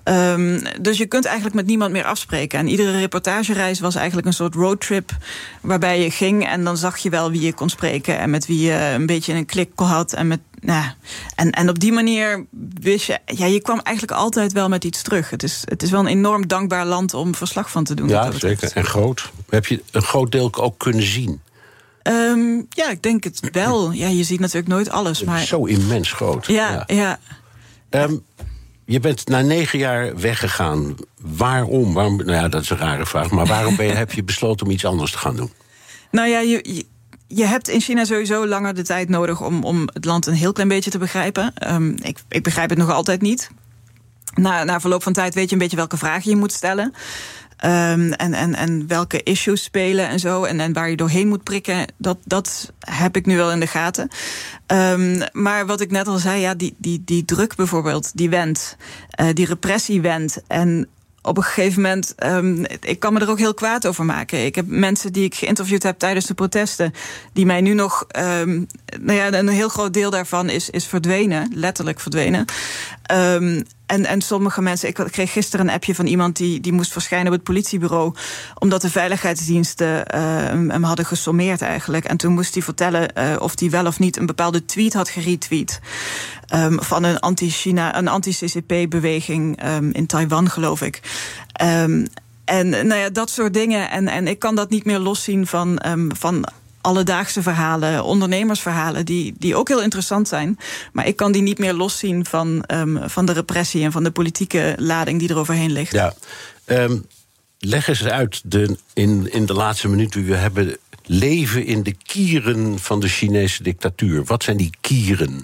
[0.03, 2.59] Um, dus je kunt eigenlijk met niemand meer afspreken.
[2.59, 5.11] En iedere reportagereis was eigenlijk een soort roadtrip...
[5.61, 8.17] waarbij je ging en dan zag je wel wie je kon spreken...
[8.17, 10.13] en met wie je een beetje een klik had.
[10.13, 10.85] En, met, nou,
[11.35, 12.45] en, en op die manier
[12.81, 13.19] wist je...
[13.25, 15.29] Ja, je kwam eigenlijk altijd wel met iets terug.
[15.29, 18.09] Het is, het is wel een enorm dankbaar land om verslag van te doen.
[18.09, 18.71] Ja, zeker.
[18.73, 19.31] En groot.
[19.49, 21.41] Heb je een groot deel ook kunnen zien?
[22.03, 23.91] Um, ja, ik denk het wel.
[23.91, 25.23] Ja, je ziet natuurlijk nooit alles.
[25.23, 25.39] Maar...
[25.39, 26.45] Zo immens groot.
[26.45, 27.19] Ja, ja.
[27.89, 28.03] ja.
[28.03, 28.25] Um,
[28.85, 30.95] je bent na negen jaar weggegaan.
[31.21, 31.93] Waarom?
[31.93, 32.15] waarom?
[32.15, 33.29] Nou ja, dat is een rare vraag.
[33.29, 35.51] Maar waarom ben je, heb je besloten om iets anders te gaan doen?
[36.11, 36.85] Nou ja, je, je,
[37.27, 40.51] je hebt in China sowieso langer de tijd nodig om, om het land een heel
[40.51, 41.53] klein beetje te begrijpen.
[41.73, 43.49] Um, ik, ik begrijp het nog altijd niet.
[44.35, 46.93] Na, na verloop van tijd weet je een beetje welke vragen je moet stellen.
[47.65, 50.43] Um, en, en, en welke issues spelen en zo.
[50.43, 53.67] En, en waar je doorheen moet prikken, dat, dat heb ik nu wel in de
[53.67, 54.09] gaten.
[54.67, 58.77] Um, maar wat ik net al zei, ja, die, die, die druk bijvoorbeeld, die wendt.
[59.21, 60.41] Uh, die repressie wendt.
[60.47, 60.87] En
[61.27, 64.45] op een gegeven moment, um, ik kan me er ook heel kwaad over maken.
[64.45, 66.93] Ik heb mensen die ik geïnterviewd heb tijdens de protesten,
[67.33, 68.67] die mij nu nog, um,
[69.01, 72.45] nou ja, een heel groot deel daarvan is, is verdwenen, letterlijk verdwenen.
[73.11, 76.91] Um, en, en sommige mensen, ik kreeg gisteren een appje van iemand die, die moest
[76.91, 78.13] verschijnen op het politiebureau.
[78.59, 80.01] omdat de veiligheidsdiensten uh,
[80.71, 82.05] hem hadden gesommeerd eigenlijk.
[82.05, 85.09] En toen moest hij vertellen uh, of hij wel of niet een bepaalde tweet had
[85.09, 85.79] geretweet.
[86.55, 91.01] Um, van een anti-China, een anti-CCP-beweging um, in Taiwan, geloof ik.
[92.45, 93.89] En nou ja, dat soort dingen.
[93.89, 95.81] En, en ik kan dat niet meer loszien van,
[96.15, 96.45] van
[96.87, 100.59] alledaagse verhalen, ondernemersverhalen, die, die ook heel interessant zijn.
[100.91, 104.11] Maar ik kan die niet meer loszien van, um, van de repressie en van de
[104.11, 105.91] politieke lading die er overheen ligt.
[105.91, 106.13] Ja.
[106.65, 107.05] Um,
[107.59, 111.95] leg eens uit de, in, in de laatste minuut die we hebben leven in de
[112.03, 114.23] kieren van de Chinese dictatuur.
[114.23, 115.43] Wat zijn die kieren?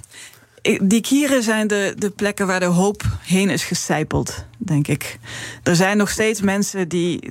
[0.82, 5.20] Die kieren zijn de, de plekken waar de hoop heen is gecijpeld, denk ik.
[5.64, 7.30] Er zijn nog steeds mensen die,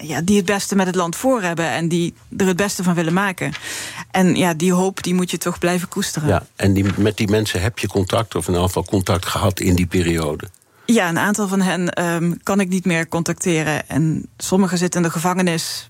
[0.00, 2.94] ja, die het beste met het land voor hebben en die er het beste van
[2.94, 3.52] willen maken.
[4.10, 6.28] En ja, die hoop die moet je toch blijven koesteren.
[6.28, 9.60] Ja, en die, met die mensen heb je contact, of in ieder geval contact gehad
[9.60, 10.48] in die periode?
[10.84, 13.88] Ja, een aantal van hen um, kan ik niet meer contacteren.
[13.88, 15.89] En sommigen zitten in de gevangenis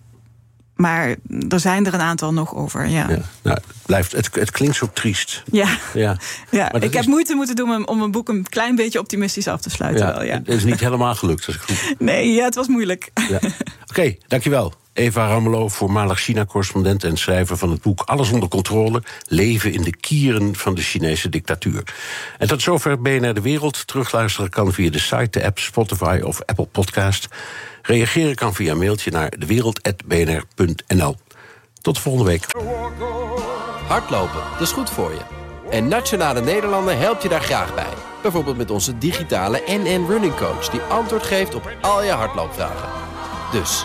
[0.81, 1.17] maar
[1.49, 3.09] er zijn er een aantal nog over, ja.
[3.09, 5.43] ja nou, het, blijft, het, het klinkt zo triest.
[5.53, 6.17] Ja, ja.
[6.51, 6.73] ja.
[6.73, 10.07] ik heb moeite moeten doen om mijn boek een klein beetje optimistisch af te sluiten.
[10.07, 10.35] Ja, wel, ja.
[10.35, 11.95] Het is niet helemaal gelukt, als ik goed...
[11.99, 13.11] Nee, ja, het was moeilijk.
[13.29, 13.37] Ja.
[13.37, 13.53] Oké,
[13.87, 14.75] okay, dankjewel.
[15.01, 19.97] Eva Ramelo, voormalig China-correspondent en schrijver van het boek Alles onder controle: Leven in de
[19.97, 21.83] kieren van de Chinese dictatuur.
[22.39, 23.87] En tot zover BNR De Wereld.
[23.87, 27.29] Terugluisteren kan via de site, de app, Spotify of Apple Podcast.
[27.83, 31.17] Reageren kan via mailtje naar dewereld.bnr.nl.
[31.81, 32.47] Tot de volgende week.
[33.87, 35.21] Hardlopen, dat is goed voor je.
[35.71, 37.93] En Nationale Nederlanden helpt je daar graag bij.
[38.23, 40.69] Bijvoorbeeld met onze digitale NN Running Coach...
[40.69, 42.89] die antwoord geeft op al je hardloopvragen.
[43.53, 43.85] Dus,